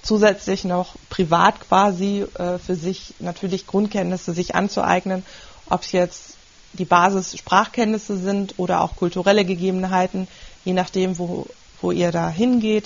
zusätzlich 0.03 0.65
noch 0.65 0.95
privat 1.09 1.61
quasi 1.61 2.25
äh, 2.37 2.59
für 2.59 2.75
sich 2.75 3.15
natürlich 3.19 3.65
Grundkenntnisse 3.65 4.33
sich 4.33 4.53
anzueignen, 4.53 5.25
ob 5.69 5.81
es 5.81 5.91
jetzt 5.93 6.37
die 6.73 6.85
Basis 6.85 7.37
Sprachkenntnisse 7.37 8.17
sind 8.17 8.55
oder 8.57 8.81
auch 8.81 8.95
kulturelle 8.95 9.45
Gegebenheiten, 9.45 10.27
je 10.65 10.73
nachdem, 10.73 11.17
wo 11.17 11.47
wo 11.83 11.91
ihr 11.91 12.11
da 12.11 12.29
hingeht, 12.29 12.85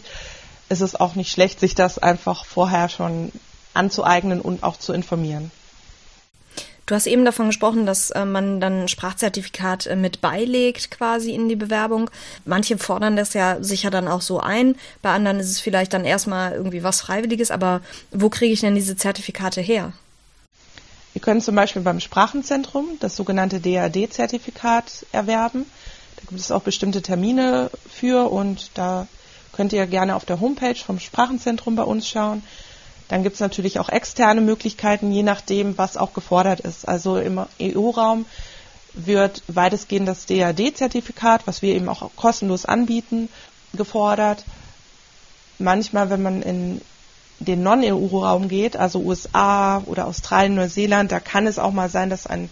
ist 0.70 0.82
es 0.82 0.96
auch 0.96 1.16
nicht 1.16 1.32
schlecht, 1.32 1.60
sich 1.60 1.76
das 1.76 1.98
einfach 2.00 2.46
vorher 2.46 2.90
schon 2.90 3.32
anzueignen 3.74 4.42
und 4.42 4.64
auch 4.64 4.78
zu 4.78 4.92
informieren. 4.92 5.52
Du 6.88 6.96
hast 6.96 7.06
eben 7.06 7.26
davon 7.26 7.48
gesprochen, 7.48 7.86
dass 7.86 8.12
äh, 8.12 8.24
man 8.24 8.62
dann 8.62 8.84
ein 8.84 8.88
Sprachzertifikat 8.88 9.88
äh, 9.88 9.98
mit 9.98 10.22
beilegt 10.22 10.90
quasi 10.90 11.34
in 11.34 11.50
die 11.50 11.58
Bewerbung. 11.58 12.10
Manche 12.46 12.78
fordern 12.78 13.18
das 13.18 13.34
ja 13.34 13.62
sicher 13.62 13.90
dann 13.90 14.08
auch 14.08 14.22
so 14.22 14.40
ein. 14.40 14.76
Bei 15.02 15.12
anderen 15.12 15.42
ist 15.42 15.52
es 15.52 15.60
vielleicht 15.60 15.94
dann 15.94 16.06
erstmal 16.06 16.54
irgendwie 16.54 16.84
was 16.84 17.02
Freiwilliges. 17.02 17.52
Aber 17.52 17.82
wo 18.12 18.30
kriege 18.30 18.54
ich 18.54 18.62
denn 18.62 18.74
diese 18.74 18.96
Zertifikate 18.96 19.60
her? 19.60 19.92
Wir 21.12 21.22
können 21.22 21.42
zum 21.42 21.56
Beispiel 21.56 21.82
beim 21.82 22.00
Sprachenzentrum 22.00 22.86
das 23.02 23.18
sogenannte 23.18 23.60
DAD-Zertifikat 23.60 25.06
erwerben. 25.12 25.66
Da 26.18 26.24
gibt 26.30 26.40
es 26.42 26.52
auch 26.52 26.62
bestimmte 26.64 27.02
Termine 27.02 27.70
für 27.90 28.30
und 28.30 28.72
da 28.74 29.08
könnt 29.54 29.74
ihr 29.74 29.88
gerne 29.88 30.16
auf 30.16 30.26
der 30.26 30.40
Homepage 30.40 30.76
vom 30.76 31.00
Sprachenzentrum 31.00 31.76
bei 31.76 31.84
uns 31.84 32.08
schauen. 32.08 32.44
Dann 33.08 33.24
gibt 33.24 33.36
es 33.36 33.40
natürlich 33.40 33.80
auch 33.80 33.90
externe 33.90 34.42
Möglichkeiten, 34.42 35.12
je 35.12 35.24
nachdem, 35.24 35.78
was 35.78 35.96
auch 35.98 36.14
gefordert 36.14 36.60
ist. 36.60 36.88
Also 36.88 37.18
im 37.18 37.40
EU-Raum 37.62 38.26
wird 38.94 39.44
weitestgehend 39.48 40.08
das 40.08 40.26
DAD-Zertifikat, 40.26 41.48
was 41.48 41.62
wir 41.62 41.74
eben 41.74 41.88
auch 41.88 42.10
kostenlos 42.16 42.66
anbieten, 42.66 43.30
gefordert. 43.74 44.44
Manchmal, 45.60 46.10
wenn 46.10 46.22
man 46.22 46.42
in 46.42 46.82
den 47.40 47.64
Non-EU-Raum 47.64 48.48
geht, 48.50 48.76
also 48.76 49.00
USA 49.00 49.82
oder 49.86 50.08
Australien, 50.08 50.56
Neuseeland, 50.56 51.12
da 51.12 51.20
kann 51.20 51.48
es 51.48 51.60
auch 51.60 51.72
mal 51.72 51.90
sein, 51.90 52.10
dass 52.10 52.26
ein 52.28 52.50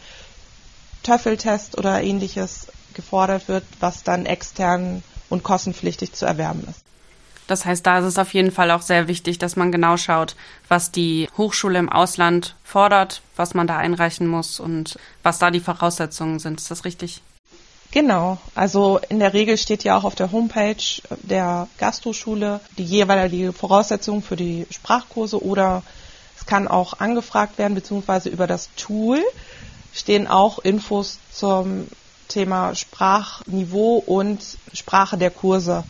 Töffeltest 1.04 1.78
oder 1.78 2.02
ähnliches 2.02 2.68
gefordert 2.96 3.48
wird, 3.48 3.64
was 3.80 4.04
dann 4.04 4.25
extern 4.25 5.04
und 5.30 5.44
kostenpflichtig 5.44 6.14
zu 6.14 6.25
erwerben 6.25 6.66
ist. 6.70 6.82
Das 7.48 7.66
heißt, 7.66 7.86
da 7.86 8.00
ist 8.00 8.06
es 8.06 8.18
auf 8.18 8.34
jeden 8.34 8.52
Fall 8.52 8.72
auch 8.72 8.82
sehr 8.82 9.08
wichtig, 9.08 9.38
dass 9.38 9.56
man 9.56 9.72
genau 9.72 9.98
schaut, 9.98 10.36
was 10.68 10.92
die 10.92 11.30
Hochschule 11.38 11.78
im 11.78 11.90
Ausland 11.90 12.56
fordert, 12.64 13.22
was 13.36 13.54
man 13.54 13.68
da 13.68 13.78
einreichen 13.78 14.28
muss 14.28 14.60
und 14.60 14.98
was 15.22 15.38
da 15.38 15.52
die 15.52 15.60
Voraussetzungen 15.60 16.40
sind. 16.40 16.60
Ist 16.60 16.72
das 16.72 16.86
richtig? 16.86 17.22
Genau. 17.92 18.40
Also 18.56 19.00
in 19.10 19.20
der 19.20 19.34
Regel 19.34 19.58
steht 19.58 19.84
ja 19.84 19.96
auch 19.96 20.04
auf 20.04 20.16
der 20.16 20.32
Homepage 20.32 20.75
der 21.22 21.68
Gasthochschule 21.78 22.60
die 22.78 22.84
jeweilige 22.84 23.54
Voraussetzung 23.54 24.24
für 24.24 24.36
die 24.36 24.66
Sprachkurse 24.72 25.42
oder 25.42 25.84
es 26.38 26.46
kann 26.46 26.68
auch 26.68 27.00
angefragt 27.00 27.58
werden, 27.58 27.75
beziehungsweise 27.75 28.30
über 28.30 28.48
das 28.48 28.70
Tool 28.75 29.24
stehen 29.94 30.28
auch 30.28 30.60
Infos 30.60 31.20
zum 31.32 31.88
Thema 32.27 32.75
Sprachniveau 32.75 33.98
und 33.98 34.41
Sprache 34.74 35.17
der 35.17 35.32
Kurse 35.32 35.84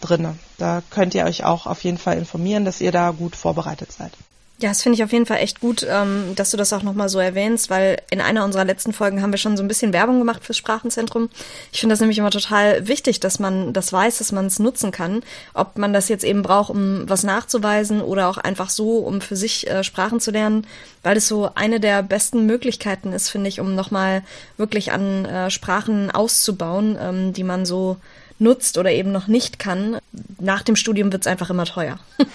drinne. 0.00 0.36
Da 0.58 0.82
könnt 0.90 1.14
ihr 1.14 1.24
euch 1.24 1.44
auch 1.44 1.66
auf 1.66 1.84
jeden 1.84 1.98
Fall 1.98 2.18
informieren, 2.18 2.64
dass 2.64 2.80
ihr 2.80 2.92
da 2.92 3.10
gut 3.10 3.36
vorbereitet 3.36 3.92
seid. 3.92 4.12
Ja, 4.58 4.70
das 4.70 4.82
finde 4.82 4.96
ich 4.96 5.04
auf 5.04 5.12
jeden 5.12 5.26
Fall 5.26 5.36
echt 5.38 5.60
gut, 5.60 5.86
ähm, 5.86 6.32
dass 6.34 6.50
du 6.50 6.56
das 6.56 6.72
auch 6.72 6.82
nochmal 6.82 7.10
so 7.10 7.18
erwähnst, 7.18 7.68
weil 7.68 8.00
in 8.08 8.22
einer 8.22 8.42
unserer 8.42 8.64
letzten 8.64 8.94
Folgen 8.94 9.20
haben 9.20 9.30
wir 9.30 9.38
schon 9.38 9.58
so 9.58 9.62
ein 9.62 9.68
bisschen 9.68 9.92
Werbung 9.92 10.18
gemacht 10.18 10.42
fürs 10.42 10.56
Sprachenzentrum. 10.56 11.28
Ich 11.72 11.80
finde 11.80 11.92
das 11.92 12.00
nämlich 12.00 12.16
immer 12.16 12.30
total 12.30 12.88
wichtig, 12.88 13.20
dass 13.20 13.38
man 13.38 13.74
das 13.74 13.92
weiß, 13.92 14.16
dass 14.16 14.32
man 14.32 14.46
es 14.46 14.58
nutzen 14.58 14.92
kann. 14.92 15.22
Ob 15.52 15.76
man 15.76 15.92
das 15.92 16.08
jetzt 16.08 16.24
eben 16.24 16.40
braucht, 16.40 16.70
um 16.70 17.06
was 17.06 17.22
nachzuweisen 17.22 18.00
oder 18.00 18.28
auch 18.28 18.38
einfach 18.38 18.70
so, 18.70 18.96
um 19.00 19.20
für 19.20 19.36
sich 19.36 19.68
äh, 19.68 19.84
Sprachen 19.84 20.20
zu 20.20 20.30
lernen, 20.30 20.66
weil 21.02 21.18
es 21.18 21.28
so 21.28 21.50
eine 21.54 21.78
der 21.78 22.02
besten 22.02 22.46
Möglichkeiten 22.46 23.12
ist, 23.12 23.28
finde 23.28 23.48
ich, 23.48 23.60
um 23.60 23.74
nochmal 23.74 24.22
wirklich 24.56 24.90
an 24.90 25.26
äh, 25.26 25.50
Sprachen 25.50 26.10
auszubauen, 26.10 26.96
ähm, 26.98 27.32
die 27.34 27.44
man 27.44 27.66
so 27.66 27.98
nutzt 28.38 28.78
oder 28.78 28.90
eben 28.90 29.12
noch 29.12 29.26
nicht 29.26 29.58
kann. 29.58 29.98
Nach 30.40 30.62
dem 30.62 30.76
Studium 30.76 31.12
wird 31.12 31.24
es 31.24 31.26
einfach 31.26 31.50
immer 31.50 31.66
teuer. 31.66 31.98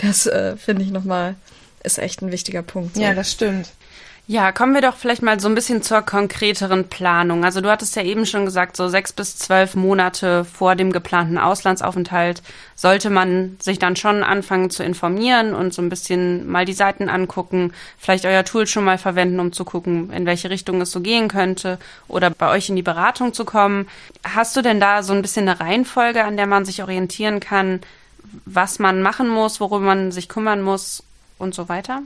Das 0.00 0.26
äh, 0.26 0.56
finde 0.56 0.84
ich 0.84 0.92
nochmal 0.92 1.34
ist 1.82 1.98
echt 1.98 2.22
ein 2.22 2.32
wichtiger 2.32 2.62
Punkt. 2.62 2.96
So. 2.96 3.02
Ja, 3.02 3.14
das 3.14 3.32
stimmt. 3.32 3.70
Ja, 4.30 4.52
kommen 4.52 4.74
wir 4.74 4.82
doch 4.82 4.94
vielleicht 4.94 5.22
mal 5.22 5.40
so 5.40 5.48
ein 5.48 5.54
bisschen 5.54 5.80
zur 5.80 6.02
konkreteren 6.02 6.90
Planung. 6.90 7.46
Also 7.46 7.62
du 7.62 7.70
hattest 7.70 7.96
ja 7.96 8.02
eben 8.02 8.26
schon 8.26 8.44
gesagt, 8.44 8.76
so 8.76 8.86
sechs 8.88 9.10
bis 9.10 9.38
zwölf 9.38 9.74
Monate 9.74 10.44
vor 10.44 10.74
dem 10.74 10.92
geplanten 10.92 11.38
Auslandsaufenthalt 11.38 12.42
sollte 12.76 13.08
man 13.08 13.56
sich 13.58 13.78
dann 13.78 13.96
schon 13.96 14.22
anfangen 14.22 14.68
zu 14.68 14.82
informieren 14.82 15.54
und 15.54 15.72
so 15.72 15.80
ein 15.80 15.88
bisschen 15.88 16.46
mal 16.46 16.66
die 16.66 16.74
Seiten 16.74 17.08
angucken, 17.08 17.72
vielleicht 17.96 18.26
euer 18.26 18.44
Tool 18.44 18.66
schon 18.66 18.84
mal 18.84 18.98
verwenden, 18.98 19.40
um 19.40 19.54
zu 19.54 19.64
gucken, 19.64 20.12
in 20.12 20.26
welche 20.26 20.50
Richtung 20.50 20.82
es 20.82 20.90
so 20.90 21.00
gehen 21.00 21.28
könnte 21.28 21.78
oder 22.06 22.28
bei 22.28 22.50
euch 22.50 22.68
in 22.68 22.76
die 22.76 22.82
Beratung 22.82 23.32
zu 23.32 23.46
kommen. 23.46 23.88
Hast 24.24 24.54
du 24.58 24.60
denn 24.60 24.78
da 24.78 25.02
so 25.02 25.14
ein 25.14 25.22
bisschen 25.22 25.48
eine 25.48 25.58
Reihenfolge, 25.58 26.22
an 26.24 26.36
der 26.36 26.46
man 26.46 26.66
sich 26.66 26.82
orientieren 26.82 27.40
kann, 27.40 27.80
was 28.44 28.78
man 28.78 29.00
machen 29.00 29.30
muss, 29.30 29.58
worüber 29.58 29.86
man 29.86 30.12
sich 30.12 30.28
kümmern 30.28 30.60
muss 30.60 31.02
und 31.38 31.54
so 31.54 31.68
weiter? 31.68 32.02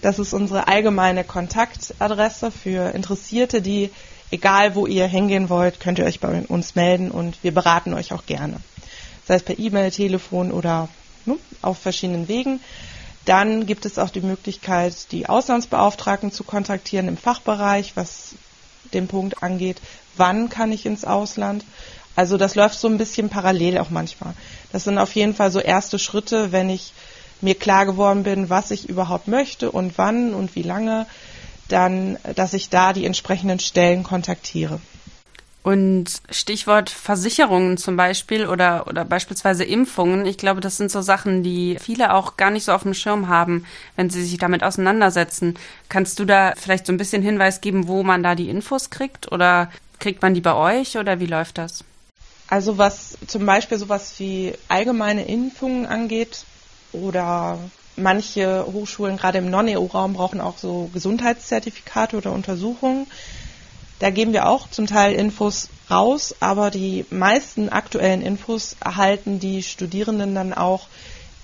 Das 0.02 0.20
ist 0.20 0.34
unsere 0.34 0.68
allgemeine 0.68 1.24
Kontaktadresse 1.24 2.52
für 2.52 2.94
Interessierte, 2.94 3.62
die, 3.62 3.92
egal 4.30 4.76
wo 4.76 4.86
ihr 4.86 5.08
hingehen 5.08 5.50
wollt, 5.50 5.80
könnt 5.80 5.98
ihr 5.98 6.06
euch 6.06 6.20
bei 6.20 6.44
uns 6.48 6.76
melden 6.76 7.10
und 7.10 7.42
wir 7.44 7.54
beraten 7.54 7.94
euch 7.94 8.14
auch 8.14 8.26
gerne. 8.28 8.58
Sei 9.26 9.36
es 9.36 9.44
per 9.44 9.58
E-Mail, 9.58 9.90
Telefon 9.90 10.52
oder 10.52 10.90
ne, 11.26 11.38
auf 11.62 11.78
verschiedenen 11.78 12.28
Wegen. 12.28 12.60
Dann 13.26 13.66
gibt 13.66 13.86
es 13.86 13.98
auch 13.98 14.10
die 14.10 14.22
Möglichkeit, 14.22 15.12
die 15.12 15.28
Auslandsbeauftragten 15.28 16.32
zu 16.32 16.44
kontaktieren 16.44 17.08
im 17.08 17.18
Fachbereich, 17.18 17.94
was 17.96 18.36
den 18.94 19.08
Punkt 19.08 19.42
angeht, 19.42 19.82
wann 20.16 20.50
kann 20.50 20.72
ich 20.72 20.86
ins 20.86 21.06
Ausland. 21.06 21.66
Also 22.16 22.38
das 22.38 22.56
läuft 22.56 22.80
so 22.80 22.88
ein 22.88 22.98
bisschen 22.98 23.30
parallel 23.30 23.80
auch 23.80 23.90
manchmal. 23.90 24.34
Das 24.72 24.84
sind 24.84 24.98
auf 24.98 25.14
jeden 25.16 25.34
Fall 25.34 25.52
so 25.52 25.60
erste 25.60 26.00
Schritte, 26.00 26.52
wenn 26.52 26.70
ich 26.70 26.94
mir 27.42 27.56
klar 27.56 27.86
geworden 27.86 28.24
bin, 28.24 28.50
was 28.50 28.72
ich 28.72 28.88
überhaupt 28.88 29.28
möchte 29.28 29.72
und 29.72 29.98
wann 29.98 30.34
und 30.34 30.56
wie 30.56 30.62
lange, 30.62 31.06
dann, 31.68 32.18
dass 32.36 32.54
ich 32.54 32.70
da 32.70 32.94
die 32.94 33.06
entsprechenden 33.06 33.60
Stellen 33.60 34.04
kontaktiere. 34.04 34.80
Und 35.66 36.22
Stichwort 36.30 36.92
Versicherungen 36.92 37.78
zum 37.78 37.98
Beispiel 37.98 38.46
oder, 38.46 38.86
oder 38.86 39.04
beispielsweise 39.04 39.64
Impfungen. 39.64 40.28
Ich 40.28 40.38
glaube, 40.38 40.62
das 40.62 40.78
sind 40.78 40.92
so 40.92 41.02
Sachen, 41.02 41.42
die 41.42 41.78
viele 41.82 42.14
auch 42.14 42.38
gar 42.38 42.52
nicht 42.52 42.66
so 42.66 42.72
auf 42.72 42.84
dem 42.84 42.94
Schirm 42.94 43.30
haben, 43.30 43.66
wenn 43.96 44.12
sie 44.12 44.24
sich 44.24 44.38
damit 44.38 44.62
auseinandersetzen. 44.62 45.58
Kannst 45.90 46.20
du 46.20 46.26
da 46.26 46.54
vielleicht 46.56 46.86
so 46.86 46.94
ein 46.94 46.98
bisschen 46.98 47.24
Hinweis 47.24 47.62
geben, 47.62 47.88
wo 47.88 48.04
man 48.04 48.22
da 48.22 48.36
die 48.36 48.48
Infos 48.48 48.92
kriegt? 48.92 49.32
Oder 49.32 49.72
kriegt 49.98 50.22
man 50.22 50.36
die 50.36 50.42
bei 50.42 50.54
euch 50.54 51.00
oder 51.00 51.20
wie 51.20 51.26
läuft 51.26 51.58
das? 51.58 51.84
Also 52.48 52.78
was 52.78 53.18
zum 53.26 53.48
Beispiel 53.48 53.80
sowas 53.80 54.14
wie 54.20 54.54
allgemeine 54.68 55.26
Impfungen 55.26 55.88
angeht 55.88 56.46
oder 56.92 57.58
manche 57.96 58.68
Hochschulen, 58.72 59.18
gerade 59.18 59.40
im 59.40 59.50
Non-EU-Raum, 59.50 60.14
brauchen 60.14 60.42
auch 60.42 60.60
so 60.60 60.92
Gesundheitszertifikate 60.94 62.18
oder 62.18 62.34
Untersuchungen. 62.34 63.08
Da 64.00 64.10
geben 64.10 64.34
wir 64.34 64.48
auch 64.48 64.70
zum 64.70 64.88
Teil 64.88 65.14
Infos 65.14 65.70
raus, 65.90 66.36
aber 66.40 66.72
die 66.72 67.06
meisten 67.10 67.70
aktuellen 67.70 68.22
Infos 68.22 68.76
erhalten 68.84 69.40
die 69.40 69.64
Studierenden 69.64 70.36
dann 70.36 70.54
auch 70.54 70.88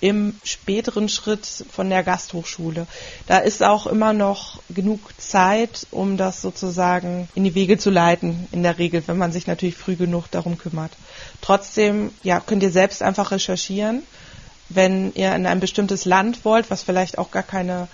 im 0.01 0.36
späteren 0.43 1.08
Schritt 1.08 1.46
von 1.46 1.89
der 1.89 2.03
Gasthochschule. 2.03 2.88
Da 3.27 3.38
ist 3.38 3.63
auch 3.63 3.86
immer 3.86 4.13
noch 4.13 4.60
genug 4.70 5.00
Zeit, 5.20 5.86
um 5.91 6.17
das 6.17 6.41
sozusagen 6.41 7.29
in 7.36 7.43
die 7.43 7.53
Wege 7.53 7.77
zu 7.77 7.91
leiten, 7.91 8.48
in 8.51 8.63
der 8.63 8.79
Regel, 8.79 9.03
wenn 9.05 9.20
man 9.20 9.31
sich 9.31 9.46
natürlich 9.46 9.75
früh 9.77 9.96
genug 9.96 10.29
darum 10.31 10.58
kümmert. 10.58 10.91
Trotzdem, 11.41 12.12
ja, 12.24 12.39
könnt 12.39 12.63
ihr 12.63 12.72
selbst 12.72 13.03
einfach 13.03 13.29
recherchieren, 13.31 14.01
wenn 14.70 15.13
ihr 15.13 15.36
in 15.36 15.46
ein 15.46 15.60
bestimmtes 15.60 16.05
Land 16.05 16.43
wollt, 16.46 16.72
was 16.72 16.81
vielleicht 16.81 17.20
auch 17.20 17.29
gar 17.29 17.43
keine 17.43 17.88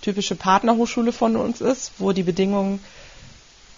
typische 0.00 0.36
Partnerhochschule 0.36 1.12
von 1.12 1.36
uns 1.36 1.60
ist, 1.60 1.92
wo 1.98 2.12
die 2.12 2.22
Bedingungen 2.22 2.80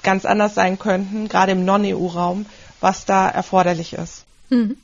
ganz 0.03 0.25
anders 0.25 0.55
sein 0.55 0.79
könnten, 0.79 1.29
gerade 1.29 1.53
im 1.53 1.65
Non-EU-Raum, 1.65 2.47
was 2.81 3.05
da 3.05 3.29
erforderlich 3.29 3.93
ist. 3.95 4.25
Mhm. 4.51 4.77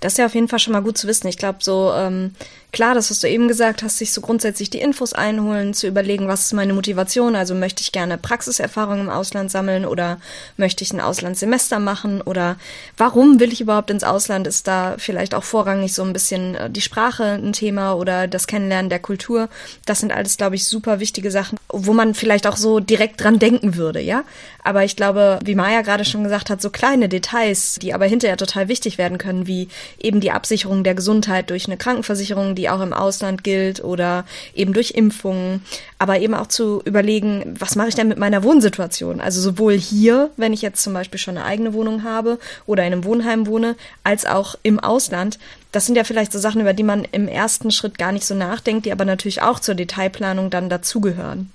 Das 0.00 0.12
ist 0.12 0.18
ja 0.18 0.26
auf 0.26 0.34
jeden 0.34 0.48
Fall 0.48 0.58
schon 0.58 0.74
mal 0.74 0.82
gut 0.82 0.98
zu 0.98 1.06
wissen. 1.06 1.26
Ich 1.26 1.38
glaube, 1.38 1.58
so 1.60 1.92
ähm, 1.94 2.34
klar, 2.76 2.94
das, 2.94 3.10
was 3.10 3.20
du 3.20 3.28
eben 3.30 3.48
gesagt 3.48 3.82
hast, 3.82 3.96
sich 3.96 4.12
so 4.12 4.20
grundsätzlich 4.20 4.68
die 4.68 4.82
Infos 4.82 5.14
einholen, 5.14 5.72
zu 5.72 5.86
überlegen, 5.86 6.28
was 6.28 6.44
ist 6.44 6.52
meine 6.52 6.74
Motivation? 6.74 7.34
Also 7.34 7.54
möchte 7.54 7.80
ich 7.80 7.90
gerne 7.90 8.18
Praxiserfahrung 8.18 9.00
im 9.00 9.08
Ausland 9.08 9.50
sammeln 9.50 9.86
oder 9.86 10.18
möchte 10.58 10.84
ich 10.84 10.92
ein 10.92 11.00
Auslandssemester 11.00 11.78
machen 11.78 12.20
oder 12.20 12.56
warum 12.98 13.40
will 13.40 13.50
ich 13.50 13.62
überhaupt 13.62 13.88
ins 13.88 14.04
Ausland? 14.04 14.46
Ist 14.46 14.68
da 14.68 14.96
vielleicht 14.98 15.34
auch 15.34 15.42
vorrangig 15.42 15.94
so 15.94 16.02
ein 16.02 16.12
bisschen 16.12 16.54
äh, 16.54 16.68
die 16.68 16.82
Sprache 16.82 17.24
ein 17.24 17.54
Thema 17.54 17.94
oder 17.94 18.28
das 18.28 18.46
Kennenlernen 18.46 18.90
der 18.90 18.98
Kultur? 18.98 19.48
Das 19.86 20.00
sind 20.00 20.12
alles, 20.12 20.36
glaube 20.36 20.56
ich, 20.56 20.66
super 20.66 21.00
wichtige 21.00 21.30
Sachen, 21.30 21.56
wo 21.70 21.94
man 21.94 22.12
vielleicht 22.12 22.46
auch 22.46 22.58
so 22.58 22.78
direkt 22.78 23.22
dran 23.22 23.38
denken 23.38 23.76
würde, 23.76 24.02
ja? 24.02 24.22
Aber 24.62 24.84
ich 24.84 24.96
glaube, 24.96 25.38
wie 25.44 25.54
Maya 25.54 25.80
gerade 25.80 26.04
schon 26.04 26.24
gesagt 26.24 26.50
hat, 26.50 26.60
so 26.60 26.68
kleine 26.70 27.08
Details, 27.08 27.78
die 27.80 27.94
aber 27.94 28.04
hinterher 28.04 28.36
total 28.36 28.68
wichtig 28.68 28.98
werden 28.98 29.16
können, 29.16 29.46
wie 29.46 29.68
eben 29.98 30.20
die 30.20 30.32
Absicherung 30.32 30.84
der 30.84 30.96
Gesundheit 30.96 31.48
durch 31.48 31.66
eine 31.66 31.76
Krankenversicherung, 31.76 32.54
die 32.56 32.65
auch 32.68 32.80
im 32.80 32.92
Ausland 32.92 33.44
gilt 33.44 33.82
oder 33.82 34.24
eben 34.54 34.72
durch 34.72 34.92
Impfungen, 34.92 35.62
aber 35.98 36.18
eben 36.20 36.34
auch 36.34 36.46
zu 36.46 36.82
überlegen, 36.84 37.54
was 37.58 37.76
mache 37.76 37.88
ich 37.88 37.94
denn 37.94 38.08
mit 38.08 38.18
meiner 38.18 38.42
Wohnsituation? 38.42 39.20
Also 39.20 39.40
sowohl 39.40 39.78
hier, 39.78 40.30
wenn 40.36 40.52
ich 40.52 40.62
jetzt 40.62 40.82
zum 40.82 40.92
Beispiel 40.92 41.18
schon 41.18 41.36
eine 41.36 41.46
eigene 41.46 41.72
Wohnung 41.74 42.04
habe 42.04 42.38
oder 42.66 42.84
in 42.84 42.92
einem 42.92 43.04
Wohnheim 43.04 43.46
wohne, 43.46 43.76
als 44.04 44.26
auch 44.26 44.56
im 44.62 44.78
Ausland. 44.80 45.38
Das 45.72 45.86
sind 45.86 45.96
ja 45.96 46.04
vielleicht 46.04 46.32
so 46.32 46.38
Sachen, 46.38 46.60
über 46.60 46.72
die 46.72 46.82
man 46.82 47.04
im 47.04 47.28
ersten 47.28 47.70
Schritt 47.70 47.98
gar 47.98 48.12
nicht 48.12 48.26
so 48.26 48.34
nachdenkt, 48.34 48.86
die 48.86 48.92
aber 48.92 49.04
natürlich 49.04 49.42
auch 49.42 49.60
zur 49.60 49.74
Detailplanung 49.74 50.50
dann 50.50 50.68
dazugehören. 50.68 51.50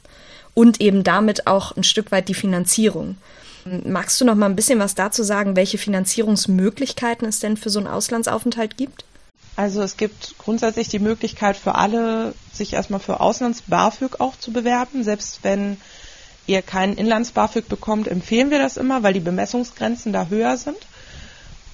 Und 0.54 0.82
eben 0.82 1.04
damit 1.04 1.48
auch 1.48 1.76
ein 1.78 1.84
Stück 1.84 2.12
weit 2.12 2.28
die 2.28 2.34
Finanzierung. 2.34 3.16
Magst 3.86 4.20
du 4.20 4.26
noch 4.26 4.36
mal 4.36 4.48
ein 4.48 4.56
bisschen 4.56 4.80
was 4.80 4.96
dazu 4.96 5.24
sagen, 5.24 5.56
welche 5.56 5.78
Finanzierungsmöglichkeiten 5.78 7.28
es 7.28 7.40
denn 7.40 7.58
für 7.58 7.70
so 7.70 7.80
einen 7.80 7.88
Auslandsaufenthalt 7.88 8.76
gibt? 8.76 9.06
Also 9.56 9.82
es 9.82 9.98
gibt 9.98 10.36
grundsätzlich 10.38 10.88
die 10.88 11.00
Möglichkeit 11.00 11.58
für 11.58 11.76
alle, 11.76 12.34
sich 12.54 12.74
erstmal 12.74 13.00
für 13.00 13.20
Auslands-BAföG 13.20 14.20
auch 14.20 14.38
zu 14.38 14.52
bewerben. 14.52 15.04
Selbst 15.04 15.40
wenn 15.44 15.78
ihr 16.48 16.62
keinen 16.62 16.96
Inlands-BAföG 16.96 17.68
bekommt, 17.68 18.08
empfehlen 18.08 18.50
wir 18.50 18.60
das 18.60 18.78
immer, 18.78 19.04
weil 19.04 19.14
die 19.14 19.20
Bemessungsgrenzen 19.20 20.14
da 20.14 20.28
höher 20.28 20.58
sind. 20.58 20.78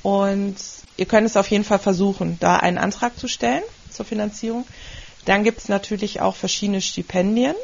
Und 0.03 0.55
ihr 0.97 1.05
könnt 1.05 1.27
es 1.27 1.37
auf 1.37 1.49
jeden 1.49 1.63
Fall 1.63 1.79
versuchen, 1.79 2.37
da 2.39 2.57
einen 2.57 2.77
Antrag 2.77 3.17
zu 3.17 3.27
stellen 3.27 3.63
zur 3.91 4.05
Finanzierung. 4.05 4.65
Dann 5.25 5.43
gibt 5.43 5.59
es 5.59 5.69
natürlich 5.69 6.21
auch 6.21 6.35
verschiedene 6.35 6.81
Stipendien, 6.81 7.55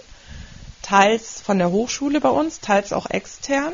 teils 0.81 1.41
von 1.41 1.57
der 1.57 1.71
Hochschule 1.71 2.19
bei 2.19 2.29
uns, 2.29 2.59
teils 2.59 2.91
auch 2.91 3.09
extern, 3.09 3.73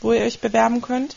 wo 0.00 0.12
ihr 0.12 0.22
euch 0.22 0.40
bewerben 0.40 0.80
könnt. 0.80 1.16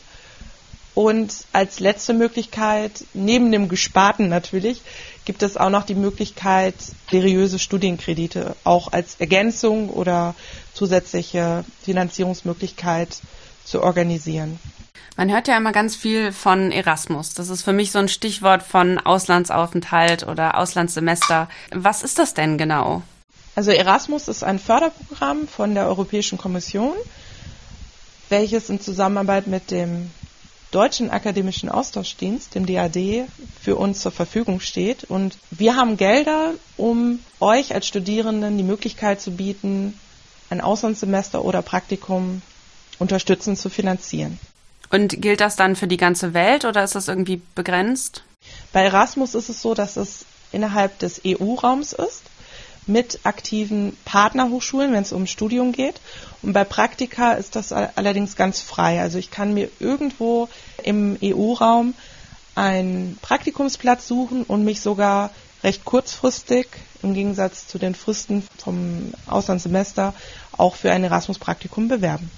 Und 0.98 1.44
als 1.52 1.78
letzte 1.78 2.12
Möglichkeit, 2.12 3.04
neben 3.14 3.52
dem 3.52 3.68
Gesparten 3.68 4.28
natürlich, 4.28 4.82
gibt 5.24 5.44
es 5.44 5.56
auch 5.56 5.70
noch 5.70 5.84
die 5.84 5.94
Möglichkeit, 5.94 6.74
seriöse 7.08 7.60
Studienkredite 7.60 8.56
auch 8.64 8.92
als 8.92 9.14
Ergänzung 9.20 9.90
oder 9.90 10.34
zusätzliche 10.74 11.64
Finanzierungsmöglichkeit 11.84 13.20
zu 13.64 13.80
organisieren. 13.80 14.58
Man 15.16 15.30
hört 15.30 15.46
ja 15.46 15.56
immer 15.56 15.70
ganz 15.70 15.94
viel 15.94 16.32
von 16.32 16.72
Erasmus. 16.72 17.32
Das 17.32 17.48
ist 17.48 17.62
für 17.62 17.72
mich 17.72 17.92
so 17.92 18.00
ein 18.00 18.08
Stichwort 18.08 18.64
von 18.64 18.98
Auslandsaufenthalt 18.98 20.26
oder 20.26 20.58
Auslandssemester. 20.58 21.48
Was 21.70 22.02
ist 22.02 22.18
das 22.18 22.34
denn 22.34 22.58
genau? 22.58 23.02
Also 23.54 23.70
Erasmus 23.70 24.26
ist 24.26 24.42
ein 24.42 24.58
Förderprogramm 24.58 25.46
von 25.46 25.76
der 25.76 25.86
Europäischen 25.86 26.38
Kommission, 26.38 26.94
welches 28.30 28.68
in 28.68 28.80
Zusammenarbeit 28.80 29.46
mit 29.46 29.70
dem 29.70 30.10
Deutschen 30.70 31.10
Akademischen 31.10 31.70
Austauschdienst, 31.70 32.54
dem 32.54 32.66
DAD, 32.66 33.26
für 33.60 33.76
uns 33.76 34.00
zur 34.00 34.12
Verfügung 34.12 34.60
steht. 34.60 35.04
Und 35.04 35.38
wir 35.50 35.76
haben 35.76 35.96
Gelder, 35.96 36.52
um 36.76 37.20
euch 37.40 37.74
als 37.74 37.86
Studierenden 37.86 38.58
die 38.58 38.64
Möglichkeit 38.64 39.20
zu 39.20 39.30
bieten, 39.30 39.98
ein 40.50 40.60
Auslandssemester 40.60 41.44
oder 41.44 41.62
Praktikum 41.62 42.42
unterstützend 42.98 43.58
zu 43.58 43.70
finanzieren. 43.70 44.38
Und 44.90 45.20
gilt 45.20 45.40
das 45.40 45.56
dann 45.56 45.76
für 45.76 45.86
die 45.86 45.96
ganze 45.96 46.34
Welt 46.34 46.64
oder 46.64 46.82
ist 46.84 46.94
das 46.94 47.08
irgendwie 47.08 47.42
begrenzt? 47.54 48.22
Bei 48.72 48.84
Erasmus 48.84 49.34
ist 49.34 49.48
es 49.48 49.60
so, 49.60 49.74
dass 49.74 49.96
es 49.96 50.24
innerhalb 50.52 50.98
des 50.98 51.20
EU-Raums 51.26 51.92
ist, 51.92 52.22
mit 52.88 53.20
aktiven 53.24 53.96
Partnerhochschulen, 54.04 54.92
wenn 54.92 55.02
es 55.02 55.12
um 55.12 55.26
Studium 55.26 55.72
geht. 55.72 56.00
Und 56.42 56.52
bei 56.52 56.64
Praktika 56.64 57.32
ist 57.32 57.56
das 57.56 57.72
allerdings 57.72 58.36
ganz 58.36 58.60
frei. 58.60 59.00
Also 59.00 59.18
ich 59.18 59.30
kann 59.30 59.54
mir 59.54 59.68
irgendwo 59.78 60.48
im 60.82 61.18
EU-Raum 61.22 61.94
einen 62.54 63.18
Praktikumsplatz 63.22 64.08
suchen 64.08 64.42
und 64.42 64.64
mich 64.64 64.80
sogar 64.80 65.30
recht 65.62 65.84
kurzfristig, 65.84 66.68
im 67.02 67.14
Gegensatz 67.14 67.66
zu 67.66 67.78
den 67.78 67.94
Fristen 67.94 68.46
vom 68.58 69.12
Auslandssemester, 69.26 70.14
auch 70.56 70.74
für 70.74 70.90
ein 70.90 71.04
Erasmus-Praktikum 71.04 71.88
bewerben. 71.88 72.30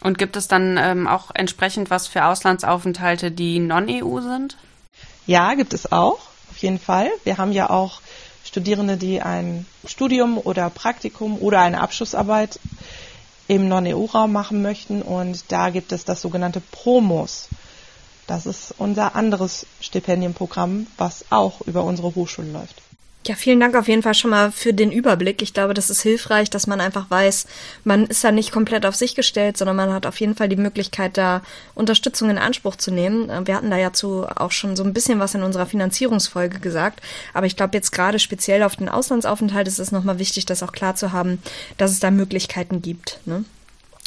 Und 0.00 0.18
gibt 0.18 0.36
es 0.36 0.48
dann 0.48 0.78
ähm, 0.78 1.06
auch 1.06 1.30
entsprechend 1.34 1.90
was 1.90 2.06
für 2.06 2.24
Auslandsaufenthalte, 2.24 3.30
die 3.30 3.58
non-EU 3.58 4.20
sind? 4.20 4.56
Ja, 5.26 5.54
gibt 5.54 5.74
es 5.74 5.92
auch, 5.92 6.20
auf 6.50 6.56
jeden 6.58 6.78
Fall. 6.78 7.10
Wir 7.24 7.38
haben 7.38 7.52
ja 7.52 7.70
auch 7.70 8.00
Studierende, 8.50 8.96
die 8.96 9.22
ein 9.22 9.64
Studium 9.86 10.36
oder 10.36 10.70
Praktikum 10.70 11.38
oder 11.38 11.60
eine 11.60 11.80
Abschlussarbeit 11.80 12.58
im 13.46 13.68
Non-EU-Raum 13.68 14.32
machen 14.32 14.60
möchten. 14.60 15.02
Und 15.02 15.44
da 15.52 15.70
gibt 15.70 15.92
es 15.92 16.04
das 16.04 16.20
sogenannte 16.20 16.60
Promos. 16.72 17.46
Das 18.26 18.46
ist 18.46 18.74
unser 18.76 19.14
anderes 19.14 19.66
Stipendienprogramm, 19.80 20.88
was 20.98 21.26
auch 21.30 21.60
über 21.60 21.84
unsere 21.84 22.12
Hochschule 22.16 22.50
läuft. 22.50 22.74
Ja, 23.26 23.34
vielen 23.34 23.60
Dank 23.60 23.76
auf 23.76 23.86
jeden 23.86 24.02
Fall 24.02 24.14
schon 24.14 24.30
mal 24.30 24.50
für 24.50 24.72
den 24.72 24.90
Überblick. 24.90 25.42
Ich 25.42 25.52
glaube, 25.52 25.74
das 25.74 25.90
ist 25.90 26.00
hilfreich, 26.00 26.48
dass 26.48 26.66
man 26.66 26.80
einfach 26.80 27.10
weiß, 27.10 27.46
man 27.84 28.06
ist 28.06 28.24
da 28.24 28.32
nicht 28.32 28.50
komplett 28.50 28.86
auf 28.86 28.94
sich 28.94 29.14
gestellt, 29.14 29.58
sondern 29.58 29.76
man 29.76 29.92
hat 29.92 30.06
auf 30.06 30.18
jeden 30.20 30.34
Fall 30.34 30.48
die 30.48 30.56
Möglichkeit, 30.56 31.18
da 31.18 31.42
Unterstützung 31.74 32.30
in 32.30 32.38
Anspruch 32.38 32.76
zu 32.76 32.90
nehmen. 32.90 33.28
Äh, 33.28 33.46
wir 33.46 33.56
hatten 33.56 33.70
da 33.70 33.76
ja 33.76 33.92
zu 33.92 34.24
auch 34.24 34.52
schon 34.52 34.74
so 34.74 34.84
ein 34.84 34.94
bisschen 34.94 35.18
was 35.18 35.34
in 35.34 35.42
unserer 35.42 35.66
Finanzierungsfolge 35.66 36.60
gesagt. 36.60 37.00
Aber 37.34 37.44
ich 37.44 37.56
glaube, 37.56 37.76
jetzt 37.76 37.90
gerade 37.90 38.18
speziell 38.18 38.62
auf 38.62 38.76
den 38.76 38.88
Auslandsaufenthalt 38.88 39.68
ist 39.68 39.78
es 39.78 39.92
nochmal 39.92 40.18
wichtig, 40.18 40.46
das 40.46 40.62
auch 40.62 40.72
klar 40.72 40.94
zu 40.94 41.12
haben, 41.12 41.42
dass 41.76 41.90
es 41.90 42.00
da 42.00 42.10
Möglichkeiten 42.10 42.80
gibt. 42.80 43.20
Ne? 43.26 43.44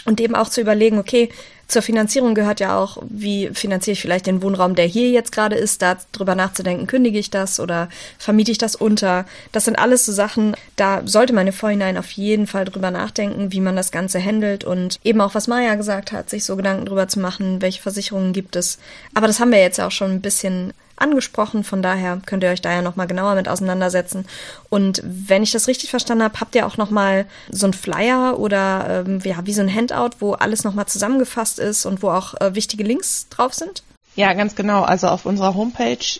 Und 0.05 0.21
eben 0.21 0.35
auch 0.35 0.49
zu 0.49 0.59
überlegen, 0.59 0.97
okay, 0.97 1.29
zur 1.73 1.81
Finanzierung 1.81 2.35
gehört 2.35 2.59
ja 2.59 2.77
auch, 2.77 2.99
wie 3.09 3.49
finanziere 3.51 3.93
ich 3.93 4.01
vielleicht 4.01 4.27
den 4.27 4.43
Wohnraum, 4.43 4.75
der 4.75 4.85
hier 4.85 5.09
jetzt 5.09 5.31
gerade 5.31 5.55
ist, 5.55 5.81
da 5.81 5.97
drüber 6.11 6.35
nachzudenken, 6.35 6.85
kündige 6.85 7.17
ich 7.17 7.31
das 7.31 7.59
oder 7.59 7.89
vermiete 8.19 8.51
ich 8.51 8.59
das 8.59 8.75
unter. 8.75 9.25
Das 9.51 9.65
sind 9.65 9.79
alles 9.79 10.05
so 10.05 10.11
Sachen, 10.11 10.55
da 10.75 11.01
sollte 11.05 11.33
man 11.33 11.47
im 11.47 11.53
Vorhinein 11.53 11.97
auf 11.97 12.11
jeden 12.11 12.45
Fall 12.45 12.65
drüber 12.65 12.91
nachdenken, 12.91 13.51
wie 13.51 13.59
man 13.59 13.75
das 13.75 13.91
Ganze 13.91 14.23
handelt 14.23 14.63
und 14.63 14.99
eben 15.03 15.19
auch, 15.19 15.33
was 15.33 15.47
Maya 15.47 15.73
gesagt 15.73 16.11
hat, 16.11 16.29
sich 16.29 16.45
so 16.45 16.55
Gedanken 16.55 16.85
drüber 16.85 17.07
zu 17.07 17.19
machen, 17.19 17.61
welche 17.61 17.81
Versicherungen 17.81 18.33
gibt 18.33 18.55
es. 18.55 18.77
Aber 19.15 19.25
das 19.25 19.39
haben 19.39 19.51
wir 19.51 19.59
jetzt 19.59 19.81
auch 19.81 19.91
schon 19.91 20.11
ein 20.11 20.21
bisschen 20.21 20.73
angesprochen. 20.95 21.63
Von 21.63 21.81
daher 21.81 22.21
könnt 22.25 22.43
ihr 22.43 22.49
euch 22.49 22.61
da 22.61 22.71
ja 22.71 22.81
nochmal 22.81 23.07
genauer 23.07 23.35
mit 23.35 23.47
auseinandersetzen. 23.47 24.25
Und 24.69 25.01
wenn 25.03 25.43
ich 25.43 25.51
das 25.51 25.67
richtig 25.67 25.89
verstanden 25.89 26.23
habe, 26.23 26.39
habt 26.39 26.55
ihr 26.55 26.65
auch 26.65 26.77
nochmal 26.77 27.25
so 27.49 27.67
ein 27.67 27.73
Flyer 27.73 28.39
oder 28.39 29.03
ähm, 29.05 29.19
ja, 29.23 29.45
wie 29.45 29.53
so 29.53 29.61
ein 29.61 29.73
Handout, 29.73 30.17
wo 30.19 30.33
alles 30.33 30.63
nochmal 30.63 30.85
zusammengefasst 30.85 31.59
ist 31.59 31.85
und 31.85 32.01
wo 32.03 32.09
auch 32.09 32.39
äh, 32.41 32.55
wichtige 32.55 32.83
Links 32.83 33.27
drauf 33.29 33.53
sind? 33.53 33.83
Ja, 34.15 34.33
ganz 34.33 34.55
genau. 34.55 34.83
Also 34.83 35.07
auf 35.07 35.25
unserer 35.25 35.55
Homepage 35.55 36.19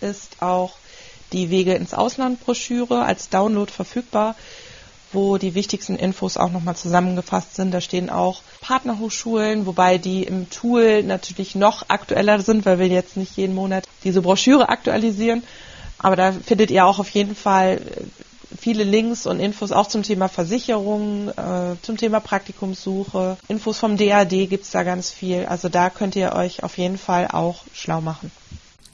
ist 0.00 0.42
auch 0.42 0.76
die 1.32 1.50
Wege 1.50 1.74
ins 1.74 1.94
Ausland 1.94 2.40
Broschüre 2.40 3.04
als 3.04 3.30
Download 3.30 3.70
verfügbar 3.70 4.34
wo 5.12 5.38
die 5.38 5.54
wichtigsten 5.54 5.96
Infos 5.96 6.36
auch 6.36 6.50
nochmal 6.50 6.76
zusammengefasst 6.76 7.54
sind. 7.54 7.72
Da 7.72 7.80
stehen 7.80 8.10
auch 8.10 8.42
Partnerhochschulen, 8.60 9.66
wobei 9.66 9.98
die 9.98 10.24
im 10.24 10.50
Tool 10.50 11.02
natürlich 11.02 11.54
noch 11.54 11.88
aktueller 11.88 12.40
sind, 12.40 12.64
weil 12.66 12.78
wir 12.78 12.88
jetzt 12.88 13.16
nicht 13.16 13.36
jeden 13.36 13.54
Monat 13.54 13.84
diese 14.04 14.22
Broschüre 14.22 14.68
aktualisieren. 14.68 15.42
Aber 15.98 16.16
da 16.16 16.32
findet 16.32 16.70
ihr 16.70 16.84
auch 16.84 16.98
auf 16.98 17.10
jeden 17.10 17.36
Fall 17.36 17.80
äh, 17.80 18.56
viele 18.58 18.84
Links 18.84 19.26
und 19.26 19.40
Infos 19.40 19.72
auch 19.72 19.86
zum 19.86 20.02
Thema 20.02 20.28
Versicherung, 20.28 21.28
äh, 21.28 21.76
zum 21.82 21.96
Thema 21.96 22.20
Praktikumssuche. 22.20 23.36
Infos 23.48 23.78
vom 23.78 23.96
DAD 23.96 24.48
gibt's 24.48 24.72
da 24.72 24.82
ganz 24.82 25.10
viel. 25.10 25.46
Also 25.46 25.68
da 25.68 25.90
könnt 25.90 26.16
ihr 26.16 26.32
euch 26.34 26.62
auf 26.62 26.76
jeden 26.76 26.98
Fall 26.98 27.28
auch 27.28 27.62
schlau 27.72 28.00
machen. 28.00 28.30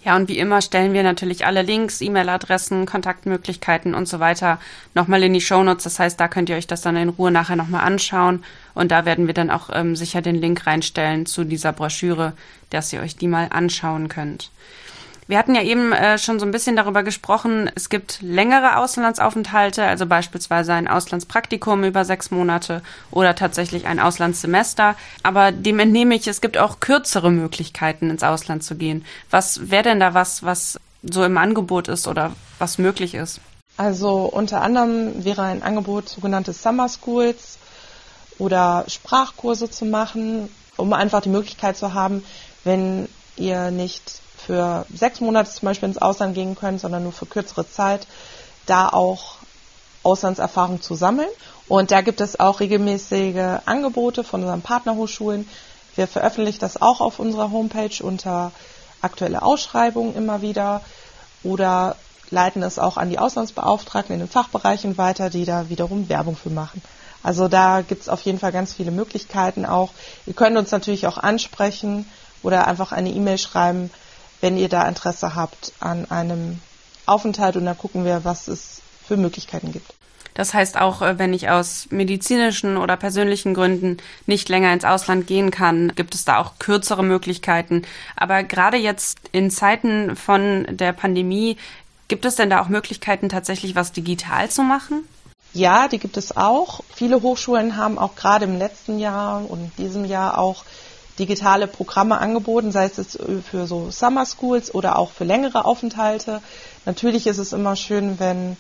Ja, 0.05 0.15
und 0.15 0.29
wie 0.29 0.39
immer 0.39 0.63
stellen 0.63 0.93
wir 0.93 1.03
natürlich 1.03 1.45
alle 1.45 1.63
Links, 1.63 2.01
E-Mail-Adressen, 2.01 2.87
Kontaktmöglichkeiten 2.87 3.95
und 3.95 4.07
so 4.07 4.21
weiter 4.21 4.61
nochmal 4.95 5.23
in 5.25 5.35
die 5.35 5.41
Shownotes. 5.41 5.85
Das 5.85 5.99
heißt, 5.99 6.21
da 6.21 6.29
könnt 6.29 6.49
ihr 6.49 6.57
euch 6.57 6.69
das 6.69 6.83
dann 6.83 6.97
in 6.97 7.09
Ruhe 7.09 7.33
nachher 7.33 7.57
nochmal 7.57 7.85
anschauen. 7.85 8.45
Und 8.75 8.93
da 8.93 9.05
werden 9.05 9.27
wir 9.27 9.35
dann 9.35 9.51
auch 9.51 9.71
ähm, 9.73 9.97
sicher 9.97 10.23
den 10.23 10.37
Link 10.37 10.67
reinstellen 10.67 11.27
zu 11.27 11.43
dieser 11.43 11.73
Broschüre, 11.73 12.33
dass 12.71 12.93
ihr 12.93 13.01
euch 13.01 13.17
die 13.17 13.27
mal 13.27 13.49
anschauen 13.51 14.09
könnt. 14.09 14.51
Wir 15.29 15.37
hatten 15.37 15.55
ja 15.55 15.63
eben 15.63 15.93
äh, 15.93 16.17
schon 16.17 16.41
so 16.41 16.47
ein 16.47 16.53
bisschen 16.53 16.75
darüber 16.75 17.03
gesprochen, 17.03 17.71
es 17.75 17.91
gibt 17.91 18.23
längere 18.23 18.79
Auslandsaufenthalte, 18.79 19.85
also 19.85 20.07
beispielsweise 20.07 20.73
ein 20.73 20.89
Auslandspraktikum 20.89 21.85
über 21.85 22.07
sechs 22.07 22.31
Monate 22.31 22.83
oder 23.11 23.35
tatsächlich 23.35 23.87
ein 23.87 24.01
Auslandssemester. 24.01 24.97
Aber 25.23 25.53
dem 25.53 25.81
entnehme 25.81 26.15
ich, 26.15 26.27
es 26.27 26.41
gibt 26.41 26.57
auch 26.57 26.81
kürzere 26.81 27.31
Möglichkeiten, 27.31 28.09
ins 28.09 28.23
Ausland 28.23 28.65
zu 28.65 28.75
gehen. 28.75 29.05
Was 29.31 29.71
wäre 29.71 29.83
denn 29.83 30.01
da 30.01 30.15
was, 30.15 30.45
was 30.45 30.81
so 31.03 31.23
im 31.23 31.37
Angebot 31.37 31.89
ist 31.89 32.09
oder 32.09 32.33
was 32.59 32.79
möglich 32.79 33.13
ist? 33.13 33.43
Also 33.77 34.23
unter 34.23 34.63
anderem 34.63 35.27
wäre 35.27 35.43
ein 35.43 35.63
Angebot 35.63 36.09
sogenannte 36.09 36.55
Summer 36.55 36.89
Schools 36.89 37.59
oder 38.39 38.87
Sprachkurse 38.89 39.71
zu 39.71 39.85
machen, 39.85 40.49
um 40.79 40.95
einfach 40.95 41.21
die 41.21 41.29
Möglichkeit 41.29 41.77
zu 41.77 41.93
haben, 41.93 42.25
wenn 42.65 43.11
ihr 43.37 43.71
nicht 43.71 44.23
für 44.39 44.87
sechs 44.95 45.21
Monate 45.21 45.51
zum 45.51 45.67
Beispiel 45.67 45.89
ins 45.89 45.99
Ausland 45.99 46.35
gehen 46.35 46.57
können, 46.57 46.79
sondern 46.79 47.03
nur 47.03 47.13
für 47.13 47.27
kürzere 47.27 47.69
Zeit, 47.71 48.07
da 48.67 48.89
auch 48.89 49.37
Auslandserfahrung 50.03 50.81
zu 50.81 50.95
sammeln. 50.95 51.29
Und 51.69 51.91
da 51.91 52.01
gibt 52.01 52.21
es 52.21 52.41
auch 52.41 52.61
regelmäßige 52.61 53.61
Angebote 53.67 54.25
von 54.25 54.43
unseren 54.43 54.63
Partnerhochschulen. 54.63 55.49
Wir 55.97 56.07
veröffentlichen 56.07 56.61
das 56.61 56.81
auch 56.81 57.01
auf 57.01 57.19
unserer 57.19 57.51
Homepage 57.51 58.03
unter 58.03 58.53
aktuelle 59.03 59.43
Ausschreibungen 59.43 60.15
immer 60.15 60.43
wieder 60.43 60.81
oder 61.43 61.97
leiten 62.31 62.63
es 62.63 62.79
auch 62.79 62.97
an 62.97 63.11
die 63.11 63.19
Auslandsbeauftragten 63.19 64.15
in 64.15 64.21
den 64.21 64.29
Fachbereichen 64.29 64.99
weiter, 64.99 65.31
die 65.31 65.45
da 65.45 65.69
wiederum 65.69 66.09
Werbung 66.09 66.37
für 66.37 66.51
machen. 66.51 66.83
Also 67.23 67.49
da 67.49 67.83
gibt 67.83 68.03
es 68.03 68.09
auf 68.09 68.23
jeden 68.23 68.39
Fall 68.39 68.53
ganz 68.53 68.73
viele 68.73 68.91
Möglichkeiten 68.91 69.67
auch. 69.67 69.91
Ihr 70.27 70.35
könnt 70.35 70.57
uns 70.57 70.71
natürlich 70.71 71.07
auch 71.07 71.19
ansprechen 71.19 72.09
oder 72.43 72.67
einfach 72.67 72.93
eine 72.93 73.11
E-Mail 73.11 73.39
schreiben, 73.39 73.91
wenn 74.41 74.57
ihr 74.57 74.69
da 74.69 74.87
Interesse 74.89 75.35
habt 75.35 75.73
an 75.81 76.11
einem 76.11 76.61
Aufenthalt 77.07 77.57
und 77.57 77.65
dann 77.65 77.79
gucken 77.79 78.05
wir, 78.05 78.25
was 78.25 78.49
es 78.49 78.81
für 79.07 79.17
Möglichkeiten 79.17 79.73
gibt. 79.73 79.95
Das 80.35 80.55
heißt, 80.55 80.79
auch 80.79 81.03
äh, 81.03 81.19
wenn 81.19 81.35
ich 81.35 81.51
aus 81.51 81.89
medizinischen 81.91 82.77
oder 82.77 82.97
persönlichen 82.97 83.55
Gründen 83.55 83.97
nicht 84.27 84.49
länger 84.49 84.73
ins 84.73 84.85
Ausland 84.85 85.27
gehen 85.27 85.51
kann, 85.51 85.93
gibt 85.97 86.15
es 86.15 86.25
da 86.25 86.39
auch 86.39 86.61
kürzere 86.61 87.03
Möglichkeiten. 87.03 87.83
Aber 88.15 88.45
gerade 88.45 88.77
jetzt 88.77 89.19
in 89.33 89.51
Zeiten 89.51 90.15
von 90.15 90.65
der 90.71 90.93
Pandemie, 90.93 91.57
gibt 92.07 92.25
es 92.25 92.37
denn 92.37 92.51
da 92.51 92.61
auch 92.63 92.69
Möglichkeiten, 92.69 93.29
tatsächlich 93.29 93.75
was 93.75 93.91
digital 93.91 94.49
zu 94.49 94.63
machen? 94.63 95.03
Ja, 95.55 95.89
die 95.89 95.99
gibt 95.99 96.17
es 96.17 96.37
auch. 96.37 96.83
Viele 96.95 97.23
Hochschulen 97.23 97.77
haben 97.77 97.99
auch 97.99 98.15
gerade 98.15 98.45
im 98.45 98.59
letzten 98.59 99.01
Jahr 99.01 99.51
und 99.51 99.73
diesem 99.77 100.05
Jahr 100.05 100.39
auch 100.39 100.65
digitale 101.19 101.67
Programme 101.67 102.19
angeboten, 102.19 102.73
sei 102.73 102.87
es 102.87 103.19
für 103.51 103.67
so 103.67 103.91
Summer 103.91 104.25
Schools 104.27 104.75
oder 104.75 104.99
auch 104.99 105.11
für 105.13 105.25
längere 105.25 105.65
Aufenthalte. 105.65 106.41
Natürlich 106.87 107.27
ist 107.27 107.39
es 107.39 107.53
immer 107.53 107.77
schön, 107.77 108.19
wenn 108.19 108.57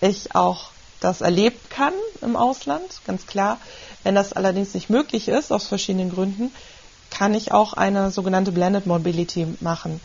ich 0.00 0.34
auch 0.34 0.70
das 1.00 1.20
erleben 1.20 1.58
kann 1.68 1.92
im 2.22 2.36
Ausland, 2.36 3.00
ganz 3.06 3.26
klar. 3.26 3.58
Wenn 4.02 4.14
das 4.14 4.32
allerdings 4.32 4.74
nicht 4.74 4.88
möglich 4.90 5.28
ist, 5.28 5.52
aus 5.52 5.66
verschiedenen 5.66 6.10
Gründen, 6.10 6.52
kann 7.10 7.34
ich 7.34 7.52
auch 7.52 7.72
eine 7.74 8.10
sogenannte 8.10 8.52
Blended 8.52 8.86
Mobility 8.86 9.46
machen. 9.60 10.00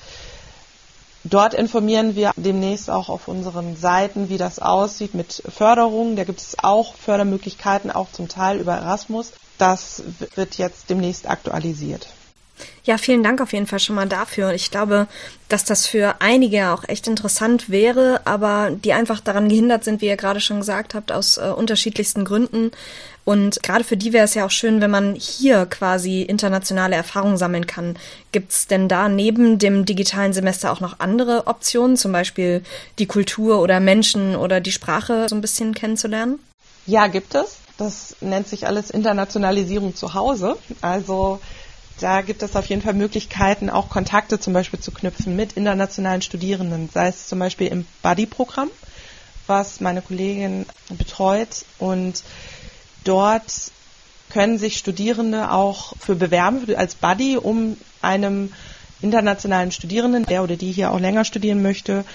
Dort 1.24 1.54
informieren 1.54 2.16
wir 2.16 2.32
demnächst 2.36 2.90
auch 2.90 3.10
auf 3.10 3.28
unseren 3.28 3.76
Seiten, 3.76 4.30
wie 4.30 4.38
das 4.40 4.58
aussieht 4.60 5.14
mit 5.14 5.44
Förderungen. 5.56 6.16
Da 6.16 6.24
gibt 6.24 6.40
es 6.40 6.58
auch 6.64 6.96
Fördermöglichkeiten, 6.96 7.92
auch 7.92 8.12
zum 8.12 8.28
Teil 8.28 8.60
über 8.60 8.74
Erasmus. 8.74 9.34
Das 9.60 10.02
wird 10.36 10.58
jetzt 10.58 10.90
demnächst 10.90 11.30
aktualisiert. 11.30 12.08
Ja, 12.84 12.98
vielen 12.98 13.24
Dank 13.24 13.42
auf 13.42 13.54
jeden 13.54 13.68
Fall 13.68 13.80
schon 13.80 13.96
mal 13.96 14.08
dafür. 14.08 14.54
Ich 14.54 14.72
glaube, 14.72 15.08
dass 15.50 15.66
das 15.66 15.86
für 15.86 16.16
einige 16.20 16.72
auch 16.72 16.84
echt 16.88 17.08
interessant 17.08 17.70
wäre, 17.70 18.22
aber 18.26 18.72
die 18.72 18.94
einfach 18.94 19.20
daran 19.20 19.50
gehindert 19.50 19.84
sind, 19.84 20.02
wie 20.02 20.08
ihr 20.08 20.18
gerade 20.18 20.40
schon 20.40 20.60
gesagt 20.60 20.96
habt, 20.96 21.12
aus 21.12 21.38
äh, 21.38 21.52
unterschiedlichsten 21.56 22.26
Gründen. 22.26 22.72
Und 23.24 23.62
gerade 23.62 23.84
für 23.84 23.98
die 23.98 24.14
wäre 24.14 24.26
es 24.26 24.34
ja 24.34 24.46
auch 24.46 24.52
schön, 24.52 24.82
wenn 24.82 24.90
man 24.90 25.14
hier 25.14 25.68
quasi 25.68 26.24
internationale 26.24 26.96
Erfahrungen 26.96 27.38
sammeln 27.38 27.68
kann. 27.68 27.98
Gibt 28.32 28.52
es 28.52 28.68
denn 28.68 28.88
da 28.88 29.10
neben 29.10 29.60
dem 29.60 29.86
digitalen 29.86 30.34
Semester 30.34 30.72
auch 30.72 30.80
noch 30.80 31.00
andere 31.00 31.46
Optionen, 31.46 31.98
zum 31.98 32.12
Beispiel 32.12 32.64
die 32.98 33.06
Kultur 33.06 33.62
oder 33.62 33.80
Menschen 33.80 34.36
oder 34.36 34.60
die 34.60 34.72
Sprache 34.72 35.28
so 35.30 35.36
ein 35.36 35.42
bisschen 35.42 35.76
kennenzulernen? 35.76 36.40
Ja, 36.88 37.08
gibt 37.08 37.36
es. 37.36 37.58
Das 37.78 38.16
nennt 38.22 38.48
sich 38.48 38.68
alles 38.68 38.90
Internationalisierung 38.90 39.96
zu 39.96 40.14
Hause. 40.14 40.58
Also 40.82 41.40
da 42.02 42.22
gibt 42.22 42.44
es 42.44 42.56
auf 42.56 42.66
jeden 42.66 42.82
Fall 42.82 42.94
Möglichkeiten, 42.94 43.70
auch 43.70 43.90
Kontakte 43.90 44.40
zum 44.40 44.54
Beispiel 44.54 44.80
zu 44.80 44.92
knüpfen 44.92 45.36
mit 45.36 45.54
internationalen 45.54 46.22
Studierenden, 46.22 46.90
sei 46.92 47.08
es 47.08 47.28
zum 47.28 47.40
Beispiel 47.40 47.68
im 47.68 47.86
Buddy-Programm, 48.02 48.70
was 49.48 49.80
meine 49.82 50.02
Kollegin 50.02 50.66
betreut. 50.90 51.66
Und 51.78 52.24
dort 53.04 53.72
können 54.30 54.58
sich 54.58 54.78
Studierende 54.78 55.52
auch 55.52 55.94
für 56.00 56.16
bewerben 56.16 56.76
als 56.76 56.96
Buddy, 56.96 57.38
um 57.38 57.78
einem 58.02 58.52
internationalen 59.02 59.72
Studierenden, 59.72 60.26
der 60.26 60.44
oder 60.44 60.56
die 60.56 60.72
hier 60.72 60.92
auch 60.92 61.00
länger 61.00 61.26
studieren 61.26 61.62
möchte, 61.62 62.06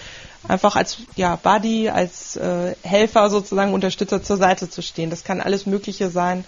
einfach 0.48 0.76
als 0.76 0.98
ja, 1.16 1.36
Buddy, 1.36 1.90
als 1.90 2.36
äh, 2.36 2.74
Helfer 2.82 3.30
sozusagen, 3.30 3.72
Unterstützer 3.74 4.22
zur 4.22 4.36
Seite 4.36 4.70
zu 4.70 4.82
stehen. 4.82 5.10
Das 5.10 5.24
kann 5.24 5.40
alles 5.40 5.66
Mögliche 5.66 6.10
sein 6.10 6.44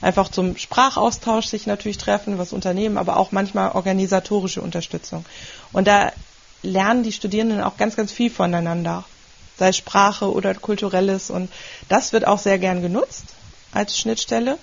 einfach 0.00 0.28
zum 0.30 0.56
Sprachaustausch 0.56 1.46
sich 1.46 1.66
natürlich 1.66 1.98
treffen, 1.98 2.38
was 2.38 2.52
Unternehmen, 2.52 2.98
aber 2.98 3.16
auch 3.16 3.32
manchmal 3.32 3.72
organisatorische 3.72 4.60
Unterstützung. 4.62 5.24
Und 5.72 5.86
da 5.86 6.12
lernen 6.62 7.02
die 7.02 7.12
Studierenden 7.12 7.60
auch 7.60 7.76
ganz, 7.76 7.96
ganz 7.96 8.12
viel 8.12 8.30
voneinander, 8.30 9.04
sei 9.58 9.72
Sprache 9.72 10.30
oder 10.32 10.54
kulturelles. 10.54 11.30
Und 11.30 11.50
das 11.88 12.12
wird 12.12 12.26
auch 12.26 12.38
sehr 12.38 12.58
gern 12.58 12.82
genutzt 12.82 13.24
als 13.72 13.98
Schnittstelle. 13.98 14.58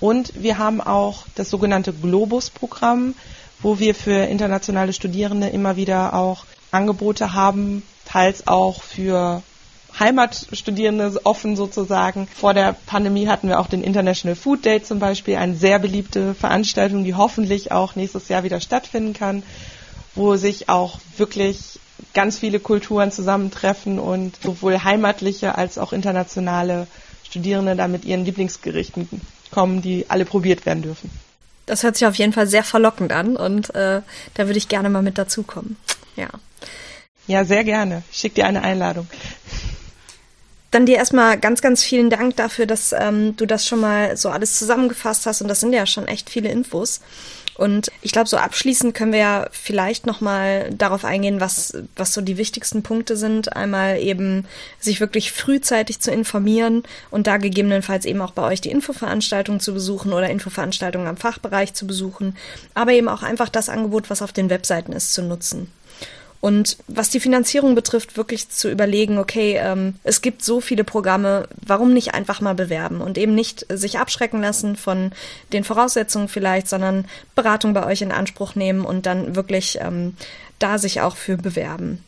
Und 0.00 0.32
wir 0.42 0.58
haben 0.58 0.80
auch 0.80 1.24
das 1.34 1.50
sogenannte 1.50 1.92
Globus-Programm, 1.92 3.14
wo 3.60 3.78
wir 3.78 3.94
für 3.94 4.24
internationale 4.26 4.92
Studierende 4.92 5.48
immer 5.48 5.76
wieder 5.76 6.14
auch 6.14 6.44
Angebote 6.70 7.32
haben, 7.32 7.82
teils 8.04 8.46
auch 8.46 8.82
für 8.82 9.42
Heimatstudierende 9.98 11.20
offen 11.24 11.56
sozusagen. 11.56 12.28
Vor 12.34 12.54
der 12.54 12.74
Pandemie 12.86 13.28
hatten 13.28 13.48
wir 13.48 13.60
auch 13.60 13.68
den 13.68 13.82
International 13.82 14.36
Food 14.36 14.64
Day 14.64 14.82
zum 14.82 14.98
Beispiel, 14.98 15.36
eine 15.36 15.54
sehr 15.54 15.78
beliebte 15.78 16.34
Veranstaltung, 16.34 17.04
die 17.04 17.14
hoffentlich 17.14 17.72
auch 17.72 17.94
nächstes 17.96 18.28
Jahr 18.28 18.42
wieder 18.42 18.60
stattfinden 18.60 19.12
kann, 19.12 19.42
wo 20.14 20.36
sich 20.36 20.68
auch 20.68 20.98
wirklich 21.16 21.78
ganz 22.12 22.38
viele 22.38 22.60
Kulturen 22.60 23.12
zusammentreffen 23.12 23.98
und 23.98 24.36
sowohl 24.42 24.82
heimatliche 24.82 25.56
als 25.56 25.78
auch 25.78 25.92
internationale 25.92 26.86
Studierende 27.24 27.76
da 27.76 27.88
mit 27.88 28.04
ihren 28.04 28.24
Lieblingsgerichten 28.24 29.08
kommen, 29.50 29.82
die 29.82 30.06
alle 30.08 30.24
probiert 30.24 30.66
werden 30.66 30.82
dürfen. 30.82 31.10
Das 31.66 31.82
hört 31.82 31.96
sich 31.96 32.06
auf 32.06 32.16
jeden 32.16 32.32
Fall 32.32 32.46
sehr 32.46 32.64
verlockend 32.64 33.12
an 33.12 33.36
und 33.36 33.74
äh, 33.74 34.02
da 34.34 34.46
würde 34.46 34.58
ich 34.58 34.68
gerne 34.68 34.90
mal 34.90 35.02
mit 35.02 35.18
dazukommen. 35.18 35.76
Ja. 36.16 36.28
Ja, 37.26 37.44
sehr 37.44 37.64
gerne. 37.64 38.02
Ich 38.12 38.18
schicke 38.18 38.36
dir 38.36 38.46
eine 38.46 38.62
Einladung. 38.62 39.06
Dann 40.74 40.86
dir 40.86 40.96
erstmal 40.96 41.38
ganz, 41.38 41.62
ganz 41.62 41.84
vielen 41.84 42.10
Dank 42.10 42.34
dafür, 42.34 42.66
dass 42.66 42.92
ähm, 42.92 43.36
du 43.36 43.46
das 43.46 43.64
schon 43.64 43.78
mal 43.78 44.16
so 44.16 44.30
alles 44.30 44.58
zusammengefasst 44.58 45.24
hast. 45.24 45.40
Und 45.40 45.46
das 45.46 45.60
sind 45.60 45.72
ja 45.72 45.86
schon 45.86 46.08
echt 46.08 46.28
viele 46.28 46.48
Infos. 46.48 47.00
Und 47.56 47.92
ich 48.02 48.10
glaube, 48.10 48.28
so 48.28 48.36
abschließend 48.36 48.92
können 48.92 49.12
wir 49.12 49.20
ja 49.20 49.46
vielleicht 49.52 50.04
nochmal 50.04 50.70
darauf 50.76 51.04
eingehen, 51.04 51.38
was, 51.38 51.74
was 51.94 52.12
so 52.12 52.22
die 52.22 52.38
wichtigsten 52.38 52.82
Punkte 52.82 53.16
sind. 53.16 53.54
Einmal 53.54 54.00
eben 54.00 54.46
sich 54.80 54.98
wirklich 54.98 55.30
frühzeitig 55.30 56.00
zu 56.00 56.10
informieren 56.10 56.82
und 57.12 57.28
da 57.28 57.36
gegebenenfalls 57.36 58.04
eben 58.04 58.20
auch 58.20 58.32
bei 58.32 58.42
euch 58.42 58.60
die 58.60 58.72
Infoveranstaltung 58.72 59.60
zu 59.60 59.74
besuchen 59.74 60.12
oder 60.12 60.28
Infoveranstaltungen 60.28 61.06
am 61.06 61.16
Fachbereich 61.16 61.74
zu 61.74 61.86
besuchen. 61.86 62.36
Aber 62.74 62.90
eben 62.90 63.08
auch 63.08 63.22
einfach 63.22 63.48
das 63.48 63.68
Angebot, 63.68 64.10
was 64.10 64.22
auf 64.22 64.32
den 64.32 64.50
Webseiten 64.50 64.92
ist, 64.92 65.14
zu 65.14 65.22
nutzen. 65.22 65.70
Und 66.44 66.76
was 66.88 67.08
die 67.08 67.20
Finanzierung 67.20 67.74
betrifft, 67.74 68.18
wirklich 68.18 68.50
zu 68.50 68.70
überlegen, 68.70 69.16
okay, 69.16 69.58
ähm, 69.58 69.94
es 70.04 70.20
gibt 70.20 70.44
so 70.44 70.60
viele 70.60 70.84
Programme, 70.84 71.48
warum 71.64 71.94
nicht 71.94 72.12
einfach 72.12 72.42
mal 72.42 72.54
bewerben 72.54 73.00
und 73.00 73.16
eben 73.16 73.34
nicht 73.34 73.64
sich 73.72 73.98
abschrecken 73.98 74.42
lassen 74.42 74.76
von 74.76 75.12
den 75.54 75.64
Voraussetzungen 75.64 76.28
vielleicht, 76.28 76.68
sondern 76.68 77.06
Beratung 77.34 77.72
bei 77.72 77.86
euch 77.86 78.02
in 78.02 78.12
Anspruch 78.12 78.56
nehmen 78.56 78.84
und 78.84 79.06
dann 79.06 79.34
wirklich 79.34 79.78
ähm, 79.80 80.18
da 80.58 80.76
sich 80.76 81.00
auch 81.00 81.16
für 81.16 81.38
bewerben. 81.38 82.04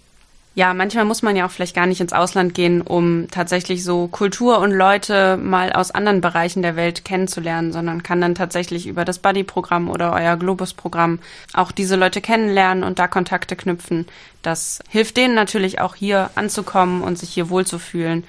Ja, 0.57 0.73
manchmal 0.73 1.05
muss 1.05 1.21
man 1.21 1.37
ja 1.37 1.45
auch 1.45 1.51
vielleicht 1.51 1.77
gar 1.77 1.85
nicht 1.85 2.01
ins 2.01 2.15
Ausland 2.15 2.55
gehen, 2.55 2.81
um 2.81 3.29
tatsächlich 3.31 3.85
so 3.85 4.09
Kultur 4.09 4.59
und 4.61 4.71
Leute 4.71 5.37
mal 5.37 5.71
aus 5.71 5.91
anderen 5.91 6.23
Bereichen 6.23 6.63
der 6.63 6.77
Welt 6.77 7.05
kennenzulernen, 7.05 7.73
sondern 7.73 8.03
kann 8.03 8.23
dann 8.23 8.35
tatsächlich 8.35 8.87
über 8.87 9.05
das 9.05 9.19
Buddy-Programm 9.19 9.91
oder 9.91 10.15
euer 10.15 10.39
Globus-Programm 10.39 11.19
auch 11.53 11.73
diese 11.73 11.97
Leute 11.97 12.23
kennenlernen 12.23 12.85
und 12.85 12.99
da 12.99 13.07
Kontakte 13.07 13.55
knüpfen. 13.55 14.07
Das 14.41 14.79
hilft 14.89 15.19
denen 15.19 15.35
natürlich 15.35 15.83
auch 15.83 15.95
hier 15.95 16.31
anzukommen 16.37 17.03
und 17.03 17.19
sich 17.19 17.29
hier 17.29 17.51
wohlzufühlen 17.51 18.25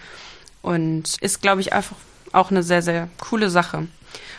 und 0.62 1.16
ist, 1.22 1.42
glaube 1.42 1.62
ich, 1.62 1.72
einfach 1.72 1.96
auch 2.34 2.52
eine 2.52 2.62
sehr, 2.62 2.82
sehr 2.82 3.08
coole 3.22 3.50
Sache. 3.50 3.88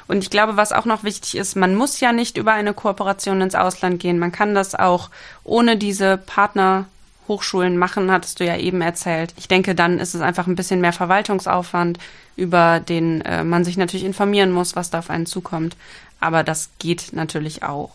Und 0.09 0.19
ich 0.19 0.29
glaube, 0.29 0.59
was 0.59 0.73
auch 0.73 0.85
noch 0.85 1.05
wichtig 1.05 1.39
ist, 1.39 1.57
man 1.57 1.75
muss 1.75 2.01
ja 2.01 2.13
nicht 2.13 2.37
über 2.37 2.53
eine 2.53 2.75
Kooperation 2.75 3.41
ins 3.41 3.55
Ausland 3.55 3.99
gehen. 3.99 4.19
Man 4.19 4.33
kann 4.33 4.55
das 4.55 4.75
auch 4.75 5.09
ohne 5.43 5.79
diese 5.79 6.19
Partner 6.19 6.85
Hochschulen 7.29 7.77
machen, 7.77 8.11
hattest 8.11 8.41
du 8.41 8.45
ja 8.45 8.57
eben 8.57 8.81
erzählt. 8.81 9.35
Ich 9.37 9.49
denke, 9.49 9.75
dann 9.75 9.99
ist 9.99 10.15
es 10.15 10.21
einfach 10.21 10.47
ein 10.47 10.57
bisschen 10.57 10.81
mehr 10.81 10.93
Verwaltungsaufwand, 10.93 11.99
über 12.37 12.81
den 12.81 13.21
äh, 13.23 13.45
man 13.45 13.65
sich 13.65 13.77
natürlich 13.77 14.07
informieren 14.07 14.51
muss, 14.51 14.77
was 14.77 14.91
da 14.91 15.01
auf 15.01 15.11
einen 15.11 15.27
zukommt. 15.27 15.77
Aber 16.21 16.43
das 16.43 16.71
geht 16.79 17.13
natürlich 17.13 17.63
auch. 17.63 17.91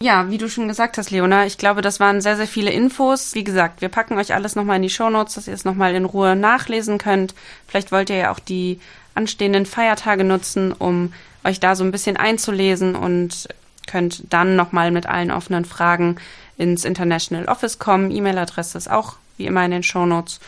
Ja, 0.00 0.28
wie 0.28 0.38
du 0.38 0.48
schon 0.48 0.68
gesagt 0.68 0.98
hast, 0.98 1.10
Leona, 1.10 1.46
ich 1.46 1.56
glaube, 1.56 1.80
das 1.80 2.00
waren 2.00 2.20
sehr, 2.20 2.36
sehr 2.36 2.46
viele 2.46 2.70
Infos. 2.70 3.34
Wie 3.34 3.44
gesagt, 3.44 3.80
wir 3.80 3.88
packen 3.88 4.18
euch 4.18 4.34
alles 4.34 4.54
nochmal 4.54 4.76
in 4.76 4.82
die 4.82 4.90
Shownotes, 4.90 5.34
dass 5.34 5.48
ihr 5.48 5.54
es 5.54 5.64
nochmal 5.64 5.94
in 5.94 6.04
Ruhe 6.04 6.36
nachlesen 6.36 6.98
könnt. 6.98 7.34
Vielleicht 7.66 7.90
wollt 7.90 8.10
ihr 8.10 8.16
ja 8.16 8.30
auch 8.30 8.38
die 8.38 8.80
anstehenden 9.14 9.64
Feiertage 9.64 10.24
nutzen, 10.24 10.72
um 10.72 11.12
euch 11.44 11.60
da 11.60 11.76
so 11.76 11.84
ein 11.84 11.92
bisschen 11.92 12.16
einzulesen 12.16 12.96
und 12.96 13.48
könnt 13.86 14.22
dann 14.30 14.56
nochmal 14.56 14.90
mit 14.90 15.06
allen 15.06 15.30
offenen 15.30 15.64
Fragen 15.64 16.16
ins 16.56 16.84
International 16.84 17.46
Office 17.46 17.78
kommen. 17.78 18.10
E-Mail-Adresse 18.10 18.78
ist 18.78 18.90
auch 18.90 19.16
wie 19.36 19.46
immer 19.46 19.64
in 19.64 19.70
den 19.70 19.82
Show 19.82 20.06
Notes. 20.06 20.40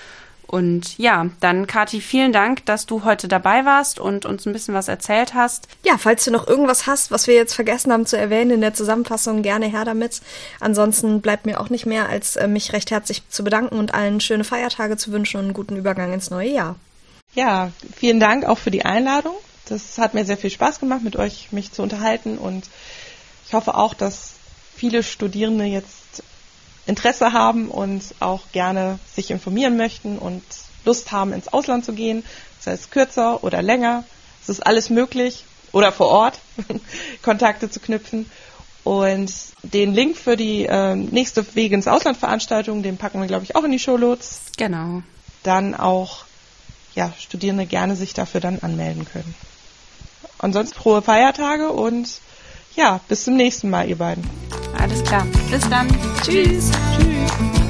Und 0.47 0.97
ja, 0.97 1.27
dann 1.41 1.67
Kati, 1.67 2.01
vielen 2.01 2.33
Dank, 2.33 2.65
dass 2.67 2.87
du 2.87 3.03
heute 3.03 3.27
dabei 3.27 3.65
warst 3.65 3.99
und 3.99 4.25
uns 4.27 4.47
ein 4.47 4.53
bisschen 4.53 4.75
was 4.75 4.87
erzählt 4.87 5.35
hast. 5.35 5.67
Ja, 5.85 5.99
falls 5.99 6.25
du 6.25 6.31
noch 6.31 6.47
irgendwas 6.47 6.87
hast, 6.87 7.11
was 7.11 7.27
wir 7.27 7.35
jetzt 7.35 7.55
vergessen 7.55 7.93
haben 7.93 8.07
zu 8.07 8.17
erwähnen 8.17 8.53
in 8.53 8.61
der 8.61 8.73
Zusammenfassung, 8.73 9.43
gerne 9.43 9.67
her 9.67 9.85
damit. 9.85 10.21
Ansonsten 10.61 11.21
bleibt 11.21 11.47
mir 11.47 11.61
auch 11.61 11.69
nicht 11.69 11.85
mehr, 11.85 12.09
als 12.09 12.37
äh, 12.37 12.47
mich 12.47 12.73
recht 12.73 12.93
herzlich 12.93 13.29
zu 13.29 13.43
bedanken 13.43 13.77
und 13.77 13.93
allen 13.93 14.21
schöne 14.21 14.45
Feiertage 14.45 14.97
zu 14.97 15.11
wünschen 15.11 15.39
und 15.39 15.47
einen 15.47 15.55
guten 15.55 15.77
Übergang 15.77 16.13
ins 16.13 16.31
neue 16.31 16.51
Jahr. 16.51 16.77
Ja, 17.35 17.73
vielen 17.97 18.21
Dank 18.21 18.45
auch 18.45 18.59
für 18.59 18.71
die 18.71 18.85
Einladung. 18.85 19.35
Das 19.69 19.99
hat 19.99 20.15
mir 20.15 20.25
sehr 20.25 20.37
viel 20.37 20.51
Spaß 20.51 20.79
gemacht, 20.79 21.03
mit 21.03 21.17
euch 21.17 21.51
mich 21.51 21.73
zu 21.73 21.83
unterhalten 21.83 22.39
und 22.39 22.67
ich 23.47 23.55
hoffe 23.55 23.75
auch, 23.75 23.95
dass 23.95 24.35
viele 24.75 25.03
Studierende 25.03 25.65
jetzt 25.65 26.23
Interesse 26.87 27.33
haben 27.33 27.69
und 27.69 28.03
auch 28.21 28.43
gerne 28.53 28.99
sich 29.13 29.31
informieren 29.31 29.77
möchten 29.77 30.19
und 30.19 30.43
Lust 30.85 31.11
haben, 31.13 31.33
ins 31.33 31.49
Ausland 31.49 31.85
zu 31.85 31.93
gehen, 31.93 32.25
sei 32.61 32.73
es 32.73 32.91
kürzer 32.91 33.43
oder 33.43 33.63
länger. 33.63 34.05
Es 34.43 34.49
ist 34.49 34.67
alles 34.67 34.91
möglich 34.91 35.45
oder 35.73 35.91
vor 35.93 36.09
Ort 36.09 36.39
Kontakte 37.23 37.71
zu 37.71 37.81
knüpfen. 37.81 38.31
Und 38.85 39.33
den 39.65 39.95
Link 39.95 40.17
für 40.17 40.37
die 40.37 40.65
äh, 40.65 40.95
nächste 40.95 41.45
Wege 41.57 41.75
ins 41.75 41.89
Ausland 41.89 42.17
Veranstaltung, 42.17 42.85
den 42.85 42.99
packen 42.99 43.21
wir, 43.21 43.27
glaube 43.27 43.43
ich, 43.43 43.57
auch 43.57 43.65
in 43.65 43.73
die 43.73 43.81
Shownotes. 43.81 44.43
Genau. 44.57 45.03
Dann 45.43 45.75
auch 45.75 46.25
ja, 46.95 47.13
Studierende 47.19 47.67
gerne 47.67 47.97
sich 47.97 48.15
dafür 48.15 48.41
dann 48.41 48.61
anmelden 48.61 49.05
können. 49.05 49.35
Ansonsten 50.39 50.79
frohe 50.79 51.03
Feiertage 51.03 51.71
und 51.73 52.21
ja, 52.77 53.01
bis 53.09 53.25
zum 53.25 53.37
nächsten 53.37 53.71
Mal, 53.71 53.89
ihr 53.89 53.97
beiden. 53.97 54.25
Alles 54.79 55.03
klar. 55.03 55.27
Bis 55.51 55.69
dann. 55.69 55.89
Tschüss. 56.23 56.71
Tschüss. 56.97 57.66